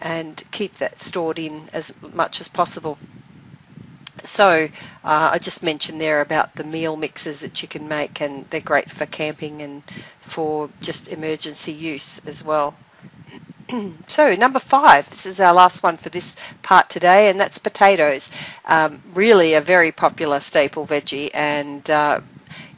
and 0.00 0.42
keep 0.52 0.72
that 0.76 0.98
stored 0.98 1.38
in 1.38 1.68
as 1.74 1.92
much 2.14 2.40
as 2.40 2.48
possible. 2.48 2.96
So 4.24 4.48
uh, 5.04 5.30
I 5.34 5.38
just 5.38 5.62
mentioned 5.62 6.00
there 6.00 6.22
about 6.22 6.54
the 6.54 6.64
meal 6.64 6.96
mixes 6.96 7.40
that 7.40 7.60
you 7.60 7.68
can 7.68 7.88
make, 7.88 8.22
and 8.22 8.48
they're 8.48 8.62
great 8.62 8.90
for 8.90 9.04
camping 9.04 9.60
and 9.60 9.82
for 10.22 10.70
just 10.80 11.08
emergency 11.08 11.72
use 11.72 12.26
as 12.26 12.42
well. 12.42 12.74
so 14.06 14.34
number 14.34 14.58
five, 14.58 15.08
this 15.10 15.26
is 15.26 15.40
our 15.40 15.54
last 15.54 15.82
one 15.82 15.96
for 15.96 16.08
this 16.08 16.36
part 16.62 16.88
today, 16.88 17.30
and 17.30 17.38
that's 17.38 17.58
potatoes. 17.58 18.30
Um, 18.64 19.00
really 19.14 19.54
a 19.54 19.60
very 19.60 19.92
popular 19.92 20.40
staple 20.40 20.86
veggie, 20.86 21.30
and 21.34 21.88
uh, 21.90 22.20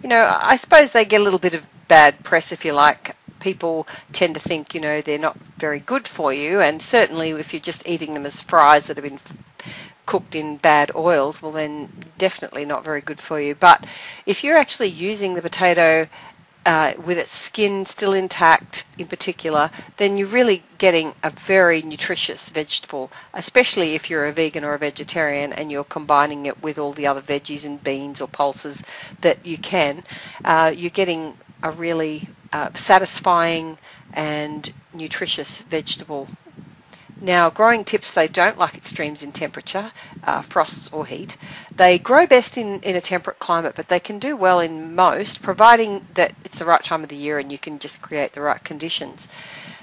you 0.02 0.08
know 0.08 0.38
I 0.40 0.56
suppose 0.56 0.92
they 0.92 1.04
get 1.04 1.20
a 1.20 1.24
little 1.24 1.38
bit 1.38 1.54
of 1.54 1.66
bad 1.88 2.22
press 2.22 2.52
if 2.52 2.64
you 2.64 2.72
like 2.72 3.16
people 3.40 3.88
tend 4.12 4.34
to 4.34 4.40
think, 4.40 4.74
you 4.74 4.80
know, 4.80 5.00
they're 5.00 5.18
not 5.18 5.36
very 5.58 5.80
good 5.80 6.06
for 6.06 6.32
you. 6.32 6.60
And 6.60 6.80
certainly 6.80 7.30
if 7.30 7.52
you're 7.52 7.60
just 7.60 7.88
eating 7.88 8.14
them 8.14 8.26
as 8.26 8.40
fries 8.40 8.86
that 8.86 8.98
have 8.98 9.04
been 9.04 9.18
cooked 10.06 10.34
in 10.34 10.56
bad 10.58 10.92
oils, 10.94 11.42
well, 11.42 11.52
then 11.52 11.88
definitely 12.18 12.64
not 12.64 12.84
very 12.84 13.00
good 13.00 13.18
for 13.18 13.40
you. 13.40 13.54
But 13.54 13.84
if 14.26 14.44
you're 14.44 14.58
actually 14.58 14.88
using 14.88 15.34
the 15.34 15.42
potato 15.42 16.06
uh, 16.70 16.92
with 17.04 17.18
its 17.18 17.32
skin 17.32 17.84
still 17.84 18.12
intact 18.12 18.84
in 18.96 19.08
particular, 19.08 19.72
then 19.96 20.16
you're 20.16 20.28
really 20.28 20.62
getting 20.78 21.12
a 21.24 21.30
very 21.30 21.82
nutritious 21.82 22.50
vegetable, 22.50 23.10
especially 23.34 23.96
if 23.96 24.08
you're 24.08 24.26
a 24.26 24.32
vegan 24.32 24.62
or 24.62 24.74
a 24.74 24.78
vegetarian 24.78 25.52
and 25.52 25.72
you're 25.72 25.82
combining 25.82 26.46
it 26.46 26.62
with 26.62 26.78
all 26.78 26.92
the 26.92 27.08
other 27.08 27.22
veggies 27.22 27.66
and 27.66 27.82
beans 27.82 28.20
or 28.20 28.28
pulses 28.28 28.84
that 29.22 29.44
you 29.44 29.58
can. 29.58 30.04
Uh, 30.44 30.72
you're 30.72 30.90
getting 30.90 31.36
a 31.60 31.72
really 31.72 32.28
uh, 32.52 32.70
satisfying 32.74 33.76
and 34.12 34.72
nutritious 34.94 35.62
vegetable 35.62 36.28
now, 37.22 37.50
growing 37.50 37.84
tips, 37.84 38.12
they 38.12 38.28
don't 38.28 38.58
like 38.58 38.76
extremes 38.76 39.22
in 39.22 39.32
temperature, 39.32 39.92
uh, 40.24 40.40
frosts 40.40 40.88
or 40.90 41.04
heat. 41.04 41.36
They 41.76 41.98
grow 41.98 42.26
best 42.26 42.56
in, 42.56 42.80
in 42.80 42.96
a 42.96 43.00
temperate 43.00 43.38
climate, 43.38 43.74
but 43.76 43.88
they 43.88 44.00
can 44.00 44.18
do 44.18 44.36
well 44.36 44.60
in 44.60 44.94
most, 44.94 45.42
providing 45.42 46.02
that 46.14 46.32
it's 46.44 46.58
the 46.58 46.64
right 46.64 46.82
time 46.82 47.02
of 47.02 47.10
the 47.10 47.16
year 47.16 47.38
and 47.38 47.52
you 47.52 47.58
can 47.58 47.78
just 47.78 48.00
create 48.00 48.32
the 48.32 48.40
right 48.40 48.62
conditions. 48.64 49.28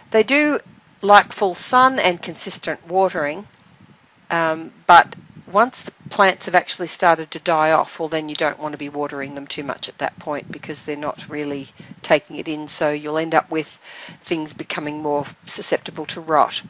They 0.09 0.23
do 0.23 0.59
like 1.03 1.31
full 1.31 1.53
sun 1.53 1.99
and 1.99 2.21
consistent 2.21 2.87
watering, 2.87 3.45
um, 4.31 4.71
but 4.87 5.15
once 5.51 5.83
the 5.83 5.91
plants 6.09 6.47
have 6.47 6.55
actually 6.55 6.87
started 6.87 7.29
to 7.31 7.39
die 7.39 7.71
off, 7.71 7.99
well, 7.99 8.09
then 8.09 8.29
you 8.29 8.35
don't 8.35 8.59
want 8.59 8.71
to 8.71 8.77
be 8.77 8.89
watering 8.89 9.35
them 9.35 9.45
too 9.45 9.63
much 9.63 9.87
at 9.87 9.97
that 9.99 10.17
point 10.19 10.51
because 10.51 10.83
they're 10.83 10.97
not 10.97 11.29
really 11.29 11.67
taking 12.01 12.37
it 12.37 12.47
in. 12.47 12.67
So 12.67 12.89
you'll 12.91 13.19
end 13.19 13.35
up 13.35 13.51
with 13.51 13.79
things 14.21 14.53
becoming 14.53 15.03
more 15.03 15.25
susceptible 15.45 16.05
to 16.07 16.21
rot. 16.21 16.63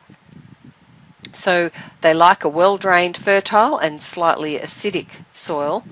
So 1.37 1.71
they 2.01 2.13
like 2.13 2.43
a 2.43 2.49
well-drained, 2.49 3.17
fertile 3.17 3.77
and 3.77 4.01
slightly 4.01 4.57
acidic 4.57 5.07
soil. 5.33 5.83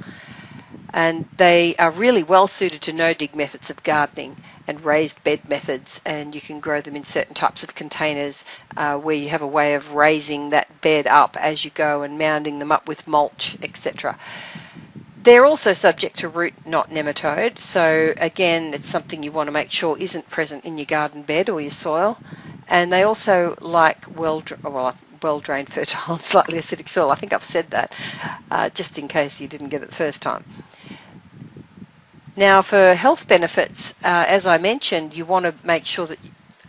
And 0.94 1.28
they 1.38 1.76
are 1.78 1.92
really 1.92 2.24
well 2.24 2.48
suited 2.48 2.82
to 2.84 2.94
no-dig 2.94 3.36
methods 3.36 3.70
of 3.70 3.84
gardening 3.84 4.38
and 4.68 4.84
raised 4.84 5.24
bed 5.24 5.48
methods. 5.48 6.02
And 6.06 6.34
you 6.34 6.42
can 6.42 6.60
grow 6.60 6.82
them 6.82 6.96
in 6.96 7.04
certain 7.04 7.36
types 7.36 7.64
of 7.64 7.76
containers 7.76 8.46
uh, 8.76 8.98
where 8.98 9.16
you 9.16 9.30
have 9.30 9.42
a 9.42 9.48
way 9.48 9.76
of 9.76 9.94
raising 9.94 10.52
that 10.52 10.82
bed 10.82 11.08
up 11.08 11.38
as 11.38 11.64
you 11.64 11.72
go 11.72 12.04
and 12.04 12.20
mounding 12.20 12.60
them 12.60 12.72
up 12.72 12.88
with 12.88 13.08
mulch 13.08 13.58
etc. 13.62 14.18
They're 15.22 15.46
also 15.46 15.74
subject 15.74 16.20
to 16.20 16.30
root 16.30 16.54
knot 16.66 16.92
nematode. 16.92 17.60
So 17.60 18.14
again 18.18 18.74
it's 18.74 18.90
something 18.90 19.24
you 19.24 19.32
want 19.32 19.48
to 19.48 19.52
make 19.52 19.72
sure 19.72 19.98
isn't 19.98 20.30
present 20.30 20.66
in 20.66 20.78
your 20.78 20.86
garden 20.86 21.24
bed 21.24 21.50
or 21.50 21.60
your 21.60 21.72
soil. 21.72 22.18
And 22.68 22.92
they 22.92 23.04
also 23.04 23.56
like 23.60 24.06
well 24.16 24.44
well 24.64 24.96
well-drained, 25.22 25.70
fertile, 25.78 26.18
slightly 26.18 26.58
acidic 26.58 26.90
soil. 26.90 27.12
I 27.12 27.16
think 27.16 27.34
I've 27.34 27.44
said 27.44 27.72
that 27.72 27.94
uh, 28.52 28.70
just 28.70 28.98
in 29.00 29.08
case 29.08 29.42
you 29.42 29.48
didn't 29.48 29.70
get 29.70 29.82
it 29.84 29.90
the 29.90 29.96
first 29.96 30.22
time. 30.22 30.44
Now, 32.38 32.62
for 32.62 32.94
health 32.96 33.28
benefits, 33.28 33.94
uh, 34.04 34.26
as 34.28 34.46
I 34.46 34.58
mentioned, 34.58 35.16
you 35.16 35.24
want 35.26 35.46
to 35.46 35.54
make 35.66 35.86
sure 35.86 36.06
that 36.08 36.20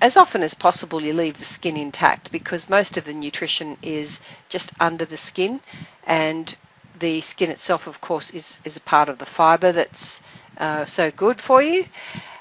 as 0.00 0.16
often 0.16 0.42
as 0.42 0.54
possible 0.54 1.00
you 1.02 1.12
leave 1.12 1.38
the 1.38 1.44
skin 1.44 1.76
intact 1.76 2.30
because 2.30 2.70
most 2.70 2.96
of 2.96 3.04
the 3.04 3.14
nutrition 3.14 3.76
is 3.82 4.20
just 4.48 4.72
under 4.78 5.04
the 5.04 5.16
skin 5.16 5.60
and 6.06 6.54
the 6.98 7.20
skin 7.20 7.50
itself, 7.50 7.86
of 7.86 8.00
course, 8.00 8.30
is, 8.30 8.60
is 8.64 8.76
a 8.76 8.80
part 8.80 9.08
of 9.08 9.18
the 9.18 9.26
fibre 9.26 9.72
that's 9.72 10.20
uh, 10.58 10.84
so 10.84 11.10
good 11.10 11.40
for 11.40 11.62
you. 11.62 11.84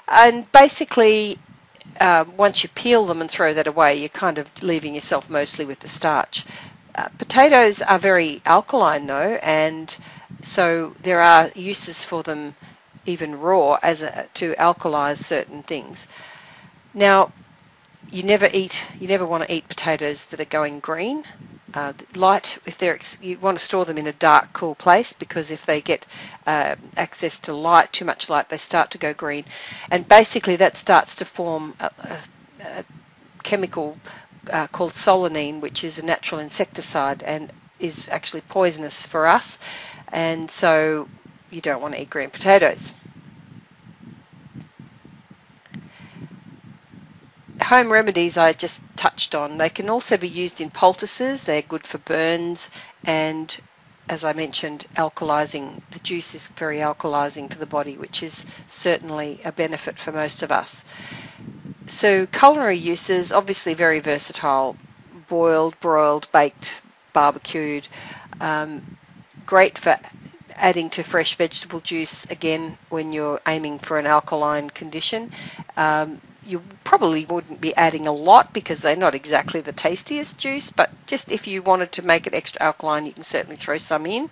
And 0.08 0.50
basically, 0.52 1.38
uh, 2.00 2.24
once 2.36 2.62
you 2.62 2.68
peel 2.70 3.06
them 3.06 3.20
and 3.20 3.30
throw 3.30 3.54
that 3.54 3.66
away, 3.66 3.96
you're 3.96 4.08
kind 4.08 4.38
of 4.38 4.62
leaving 4.62 4.94
yourself 4.94 5.30
mostly 5.30 5.64
with 5.64 5.80
the 5.80 5.88
starch. 5.88 6.44
Uh, 6.94 7.08
potatoes 7.18 7.82
are 7.82 7.98
very 7.98 8.40
alkaline 8.46 9.06
though, 9.06 9.38
and 9.42 9.96
so 10.42 10.94
there 11.02 11.20
are 11.20 11.50
uses 11.54 12.04
for 12.04 12.22
them 12.22 12.54
even 13.06 13.38
raw 13.40 13.78
as 13.82 14.02
a, 14.02 14.26
to 14.34 14.54
alkalize 14.54 15.18
certain 15.18 15.62
things. 15.62 16.08
Now, 16.94 17.30
you 18.10 18.22
never 18.22 18.48
eat, 18.52 18.86
you 19.00 19.08
never 19.08 19.26
want 19.26 19.44
to 19.44 19.52
eat 19.54 19.68
potatoes 19.68 20.24
that 20.26 20.40
are 20.40 20.44
going 20.44 20.80
green. 20.80 21.24
Uh, 21.76 21.92
light, 22.14 22.56
if 22.64 22.78
they're, 22.78 22.98
you 23.20 23.38
want 23.38 23.58
to 23.58 23.62
store 23.62 23.84
them 23.84 23.98
in 23.98 24.06
a 24.06 24.12
dark, 24.14 24.50
cool 24.54 24.74
place 24.74 25.12
because 25.12 25.50
if 25.50 25.66
they 25.66 25.82
get 25.82 26.06
uh, 26.46 26.74
access 26.96 27.38
to 27.38 27.52
light, 27.52 27.92
too 27.92 28.06
much 28.06 28.30
light, 28.30 28.48
they 28.48 28.56
start 28.56 28.92
to 28.92 28.96
go 28.96 29.12
green. 29.12 29.44
And 29.90 30.08
basically 30.08 30.56
that 30.56 30.78
starts 30.78 31.16
to 31.16 31.26
form 31.26 31.74
a, 31.78 31.90
a, 31.98 32.18
a 32.78 32.84
chemical 33.42 33.94
uh, 34.50 34.68
called 34.68 34.92
solanine, 34.92 35.60
which 35.60 35.84
is 35.84 35.98
a 35.98 36.06
natural 36.06 36.40
insecticide 36.40 37.22
and 37.22 37.52
is 37.78 38.08
actually 38.10 38.40
poisonous 38.40 39.04
for 39.04 39.26
us. 39.26 39.58
And 40.08 40.50
so 40.50 41.06
you 41.50 41.60
don't 41.60 41.82
want 41.82 41.94
to 41.94 42.00
eat 42.00 42.08
green 42.08 42.30
potatoes. 42.30 42.94
Home 47.66 47.92
remedies 47.92 48.36
I 48.38 48.52
just 48.52 48.80
touched 48.96 49.34
on. 49.34 49.58
They 49.58 49.68
can 49.70 49.90
also 49.90 50.16
be 50.16 50.28
used 50.28 50.60
in 50.60 50.70
poultices. 50.70 51.44
They're 51.46 51.62
good 51.62 51.84
for 51.86 51.98
burns 51.98 52.70
and 53.04 53.56
as 54.08 54.24
I 54.24 54.32
mentioned, 54.34 54.86
alkalizing. 54.94 55.80
The 55.90 55.98
juice 55.98 56.34
is 56.36 56.46
very 56.48 56.78
alkalizing 56.78 57.50
for 57.52 57.58
the 57.58 57.66
body, 57.66 57.96
which 57.96 58.22
is 58.22 58.46
certainly 58.68 59.40
a 59.44 59.50
benefit 59.50 59.98
for 59.98 60.12
most 60.12 60.44
of 60.44 60.52
us. 60.52 60.84
So 61.86 62.26
culinary 62.26 62.76
uses, 62.76 63.32
obviously 63.32 63.74
very 63.74 63.98
versatile. 64.00 64.76
Boiled, 65.28 65.78
broiled, 65.80 66.28
baked, 66.32 66.80
barbecued. 67.12 67.88
Um, 68.40 68.96
great 69.44 69.76
for 69.76 69.98
adding 70.54 70.88
to 70.90 71.02
fresh 71.02 71.34
vegetable 71.34 71.80
juice, 71.80 72.26
again, 72.30 72.78
when 72.90 73.12
you're 73.12 73.40
aiming 73.46 73.80
for 73.80 73.98
an 73.98 74.06
alkaline 74.06 74.70
condition. 74.70 75.32
Um, 75.76 76.20
you 76.46 76.62
probably 76.84 77.24
wouldn't 77.26 77.60
be 77.60 77.74
adding 77.74 78.06
a 78.06 78.12
lot 78.12 78.52
because 78.52 78.80
they're 78.80 78.96
not 78.96 79.14
exactly 79.14 79.60
the 79.60 79.72
tastiest 79.72 80.38
juice, 80.38 80.70
but 80.70 80.90
just 81.06 81.32
if 81.32 81.46
you 81.46 81.62
wanted 81.62 81.92
to 81.92 82.06
make 82.06 82.26
it 82.26 82.34
extra 82.34 82.62
alkaline, 82.62 83.06
you 83.06 83.12
can 83.12 83.22
certainly 83.22 83.56
throw 83.56 83.78
some 83.78 84.06
in. 84.06 84.30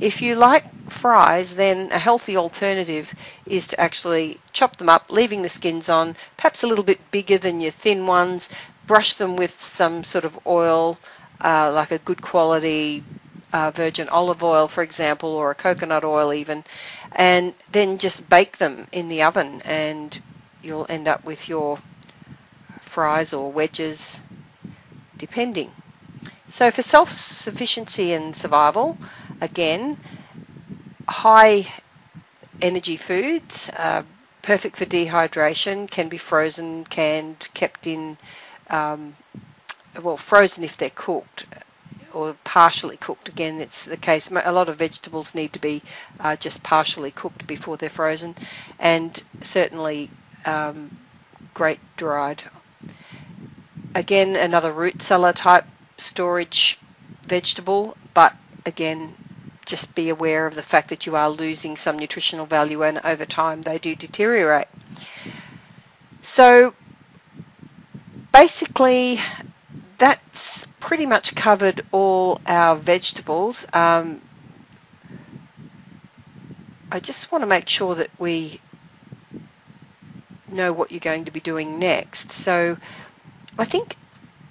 If 0.00 0.22
you 0.22 0.34
like 0.36 0.64
fries, 0.90 1.54
then 1.54 1.92
a 1.92 1.98
healthy 1.98 2.36
alternative 2.36 3.14
is 3.46 3.68
to 3.68 3.80
actually 3.80 4.40
chop 4.52 4.76
them 4.76 4.88
up, 4.88 5.12
leaving 5.12 5.42
the 5.42 5.48
skins 5.48 5.88
on, 5.88 6.16
perhaps 6.36 6.62
a 6.62 6.66
little 6.66 6.84
bit 6.84 7.10
bigger 7.10 7.38
than 7.38 7.60
your 7.60 7.70
thin 7.70 8.06
ones, 8.06 8.48
brush 8.86 9.14
them 9.14 9.36
with 9.36 9.60
some 9.60 10.02
sort 10.02 10.24
of 10.24 10.38
oil, 10.46 10.98
uh, 11.40 11.70
like 11.72 11.90
a 11.90 11.98
good 11.98 12.20
quality 12.22 13.02
uh, 13.52 13.70
virgin 13.70 14.08
olive 14.08 14.42
oil, 14.42 14.68
for 14.68 14.82
example, 14.82 15.30
or 15.30 15.50
a 15.50 15.54
coconut 15.54 16.04
oil 16.04 16.32
even, 16.32 16.64
and 17.12 17.54
then 17.72 17.98
just 17.98 18.28
bake 18.28 18.58
them 18.58 18.86
in 18.92 19.08
the 19.08 19.22
oven 19.22 19.62
and 19.64 20.18
you'll 20.62 20.86
end 20.88 21.08
up 21.08 21.24
with 21.24 21.48
your 21.48 21.78
fries 22.80 23.32
or 23.32 23.50
wedges, 23.50 24.22
depending. 25.18 25.70
So 26.48 26.70
for 26.70 26.82
self-sufficiency 26.82 28.12
and 28.12 28.34
survival, 28.34 28.96
again, 29.40 29.96
high 31.08 31.66
energy 32.60 32.96
foods, 32.96 33.70
uh, 33.76 34.02
perfect 34.42 34.76
for 34.76 34.84
dehydration, 34.86 35.88
can 35.90 36.08
be 36.08 36.18
frozen, 36.18 36.84
canned, 36.84 37.48
kept 37.54 37.86
in, 37.86 38.16
um, 38.68 39.14
well, 40.02 40.16
frozen 40.16 40.64
if 40.64 40.76
they're 40.76 40.90
cooked 40.90 41.46
or 42.12 42.34
partially 42.44 42.96
cooked. 42.96 43.28
Again, 43.28 43.60
it's 43.60 43.84
the 43.84 43.96
case. 43.96 44.30
A 44.30 44.52
lot 44.52 44.68
of 44.68 44.76
vegetables 44.76 45.34
need 45.34 45.52
to 45.52 45.60
be 45.60 45.82
uh, 46.18 46.36
just 46.36 46.62
partially 46.62 47.10
cooked 47.10 47.46
before 47.46 47.76
they're 47.76 47.88
frozen, 47.88 48.34
and 48.78 49.22
certainly 49.42 50.10
um, 50.44 50.90
great 51.54 51.80
dried. 51.96 52.42
Again, 53.94 54.36
another 54.36 54.72
root 54.72 55.02
cellar 55.02 55.32
type 55.32 55.64
storage 55.96 56.78
vegetable, 57.22 57.96
but 58.14 58.34
again, 58.66 59.14
just 59.66 59.94
be 59.94 60.08
aware 60.08 60.46
of 60.46 60.54
the 60.54 60.62
fact 60.62 60.88
that 60.88 61.06
you 61.06 61.16
are 61.16 61.30
losing 61.30 61.76
some 61.76 61.98
nutritional 61.98 62.46
value 62.46 62.82
and 62.82 63.00
over 63.04 63.24
time 63.24 63.62
they 63.62 63.78
do 63.78 63.94
deteriorate. 63.94 64.68
So 66.22 66.74
basically, 68.32 69.18
that's 69.98 70.66
pretty 70.80 71.06
much 71.06 71.34
covered 71.34 71.84
all 71.92 72.40
our 72.46 72.74
vegetables. 72.76 73.66
Um, 73.72 74.20
I 76.90 76.98
just 76.98 77.30
want 77.30 77.42
to 77.42 77.46
make 77.46 77.68
sure 77.68 77.94
that 77.94 78.10
we 78.18 78.60
know 80.52 80.72
what 80.72 80.90
you're 80.90 81.00
going 81.00 81.24
to 81.26 81.30
be 81.30 81.40
doing 81.40 81.78
next. 81.78 82.30
So 82.30 82.76
I 83.58 83.64
think 83.64 83.96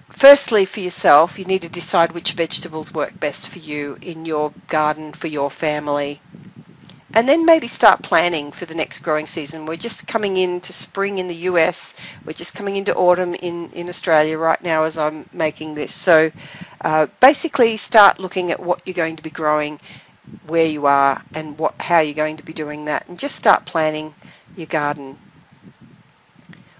firstly 0.09 0.65
for 0.65 0.79
yourself 0.79 1.39
you 1.39 1.45
need 1.45 1.61
to 1.61 1.69
decide 1.69 2.11
which 2.11 2.33
vegetables 2.33 2.93
work 2.93 3.19
best 3.19 3.49
for 3.49 3.59
you 3.59 3.97
in 4.01 4.25
your 4.25 4.51
garden 4.67 5.13
for 5.13 5.27
your 5.27 5.49
family 5.51 6.19
and 7.13 7.27
then 7.27 7.45
maybe 7.45 7.67
start 7.67 8.01
planning 8.03 8.51
for 8.51 8.65
the 8.65 8.75
next 8.75 8.99
growing 8.99 9.25
season. 9.25 9.65
We're 9.65 9.77
just 9.77 10.07
coming 10.07 10.37
into 10.37 10.71
spring 10.73 11.17
in 11.17 11.27
the 11.27 11.35
US. 11.51 11.95
We're 12.25 12.33
just 12.33 12.53
coming 12.53 12.75
into 12.75 12.93
autumn 12.93 13.33
in, 13.33 13.71
in 13.71 13.89
Australia 13.89 14.37
right 14.37 14.61
now 14.61 14.83
as 14.83 14.97
I'm 14.97 15.27
making 15.33 15.73
this. 15.75 15.93
So 15.93 16.31
uh, 16.81 17.07
basically 17.19 17.77
start 17.77 18.19
looking 18.19 18.51
at 18.51 18.59
what 18.59 18.81
you're 18.85 18.93
going 18.93 19.15
to 19.15 19.23
be 19.23 19.31
growing, 19.31 19.79
where 20.45 20.65
you 20.65 20.85
are, 20.85 21.21
and 21.33 21.57
what 21.57 21.73
how 21.81 21.99
you're 21.99 22.13
going 22.13 22.37
to 22.37 22.45
be 22.45 22.53
doing 22.53 22.85
that, 22.85 23.07
and 23.07 23.17
just 23.17 23.35
start 23.35 23.65
planning 23.65 24.13
your 24.55 24.67
garden. 24.67 25.17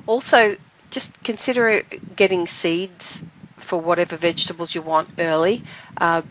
Also, 0.09 0.55
just 0.89 1.23
consider 1.23 1.83
getting 2.15 2.47
seeds 2.47 3.23
for 3.57 3.79
whatever 3.79 4.15
vegetables 4.15 4.73
you 4.73 4.81
want 4.81 5.07
early. 5.19 5.63
Uh, 5.95 6.23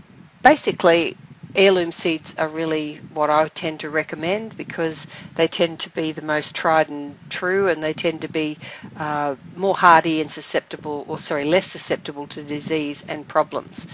basically, 0.43 1.17
heirloom 1.55 1.93
seeds 1.93 2.35
are 2.39 2.49
really 2.49 2.97
what 3.15 3.31
I 3.31 3.47
tend 3.47 3.79
to 3.81 3.89
recommend 3.91 4.57
because 4.57 5.07
they 5.37 5.47
tend 5.47 5.79
to 5.81 5.91
be 5.91 6.11
the 6.11 6.23
most 6.23 6.57
tried 6.57 6.89
and 6.89 7.17
true 7.31 7.69
and 7.69 7.81
they 7.81 7.93
tend 7.93 8.23
to 8.23 8.29
be 8.29 8.59
uh, 8.97 9.37
more 9.55 9.77
hardy 9.77 10.21
and 10.21 10.29
susceptible, 10.29 11.05
or 11.07 11.17
sorry, 11.17 11.45
less 11.45 11.69
susceptible 11.69 12.27
to 12.27 12.43
disease 12.43 13.05
and 13.09 13.29
problems. 13.29 13.87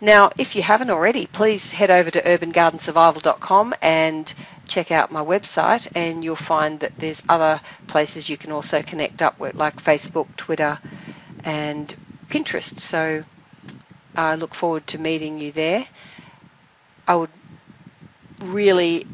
Now, 0.00 0.30
if 0.38 0.56
you 0.56 0.62
haven't 0.62 0.88
already, 0.88 1.26
please 1.26 1.72
head 1.72 1.90
over 1.90 2.10
to 2.10 2.22
urbangardensurvival.com 2.22 3.74
and 3.82 4.32
check 4.70 4.90
out 4.92 5.10
my 5.10 5.22
website 5.22 5.88
and 5.94 6.24
you'll 6.24 6.36
find 6.36 6.80
that 6.80 6.96
there's 6.98 7.22
other 7.28 7.60
places 7.88 8.30
you 8.30 8.36
can 8.36 8.52
also 8.52 8.82
connect 8.82 9.20
up 9.20 9.38
with 9.38 9.56
like 9.56 9.76
Facebook, 9.76 10.28
Twitter 10.36 10.78
and 11.44 11.94
Pinterest. 12.28 12.78
So 12.78 13.24
I 14.16 14.36
look 14.36 14.54
forward 14.54 14.86
to 14.88 14.98
meeting 14.98 15.38
you 15.38 15.52
there. 15.52 15.84
I 17.06 17.16
would 17.16 17.30
really 18.44 19.06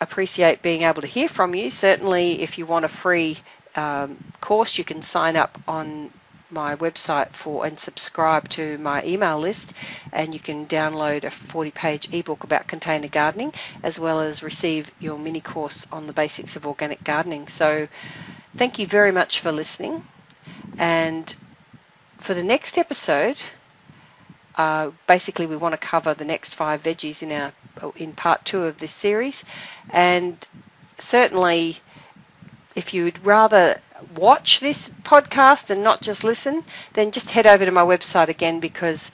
appreciate 0.00 0.62
being 0.62 0.82
able 0.82 1.02
to 1.02 1.08
hear 1.08 1.28
from 1.28 1.54
you. 1.54 1.70
Certainly, 1.70 2.40
if 2.40 2.58
you 2.58 2.64
want 2.64 2.84
a 2.84 2.88
free 2.88 3.36
um, 3.74 4.16
course, 4.40 4.78
you 4.78 4.84
can 4.84 5.02
sign 5.02 5.36
up 5.36 5.58
on 5.66 6.10
my 6.50 6.76
website 6.76 7.30
for 7.30 7.64
and 7.66 7.78
subscribe 7.78 8.48
to 8.50 8.78
my 8.78 9.04
email 9.04 9.38
list. 9.38 9.74
And 10.12 10.34
you 10.34 10.40
can 10.40 10.66
download 10.66 11.24
a 11.24 11.30
40 11.30 11.70
page 11.70 12.12
ebook 12.14 12.44
about 12.44 12.66
container 12.66 13.08
gardening 13.08 13.52
as 13.82 13.98
well 13.98 14.20
as 14.20 14.42
receive 14.42 14.90
your 15.00 15.18
mini 15.18 15.40
course 15.40 15.86
on 15.92 16.06
the 16.06 16.12
basics 16.12 16.56
of 16.56 16.66
organic 16.66 17.04
gardening. 17.04 17.48
So 17.48 17.88
thank 18.56 18.78
you 18.78 18.86
very 18.86 19.12
much 19.12 19.40
for 19.40 19.52
listening. 19.52 20.02
And 20.78 21.34
for 22.18 22.34
the 22.34 22.44
next 22.44 22.78
episode 22.78 23.40
uh, 24.56 24.90
basically, 25.06 25.46
we 25.46 25.56
want 25.56 25.72
to 25.72 25.78
cover 25.78 26.12
the 26.12 26.24
next 26.24 26.54
five 26.54 26.82
veggies 26.82 27.22
in 27.22 27.32
our 27.32 27.52
in 27.96 28.12
part 28.12 28.44
two 28.44 28.64
of 28.64 28.78
this 28.78 28.90
series, 28.92 29.44
and 29.88 30.36
certainly, 30.98 31.78
if 32.74 32.92
you 32.92 33.04
would 33.04 33.24
rather 33.24 33.80
watch 34.16 34.60
this 34.60 34.88
podcast 35.02 35.70
and 35.70 35.82
not 35.82 36.00
just 36.02 36.24
listen, 36.24 36.64
then 36.94 37.10
just 37.10 37.30
head 37.30 37.46
over 37.46 37.64
to 37.64 37.70
my 37.70 37.82
website 37.82 38.28
again 38.28 38.60
because 38.60 39.10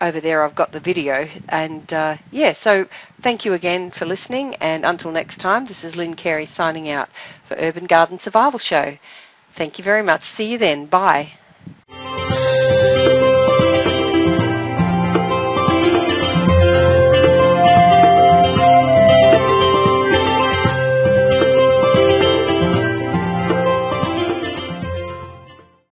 over 0.00 0.20
there 0.20 0.42
I've 0.44 0.54
got 0.54 0.72
the 0.72 0.80
video. 0.80 1.26
And 1.48 1.90
uh, 1.92 2.16
yeah, 2.30 2.52
so 2.52 2.86
thank 3.22 3.44
you 3.44 3.52
again 3.54 3.90
for 3.90 4.04
listening. 4.04 4.56
And 4.56 4.84
until 4.84 5.10
next 5.10 5.38
time, 5.38 5.64
this 5.64 5.84
is 5.84 5.96
Lynn 5.96 6.14
Carey 6.14 6.46
signing 6.46 6.88
out 6.88 7.08
for 7.44 7.56
Urban 7.58 7.86
Garden 7.86 8.18
Survival 8.18 8.58
Show. 8.58 8.98
Thank 9.52 9.78
you 9.78 9.84
very 9.84 10.02
much. 10.02 10.22
See 10.24 10.52
you 10.52 10.58
then. 10.58 10.86
Bye. 10.86 11.32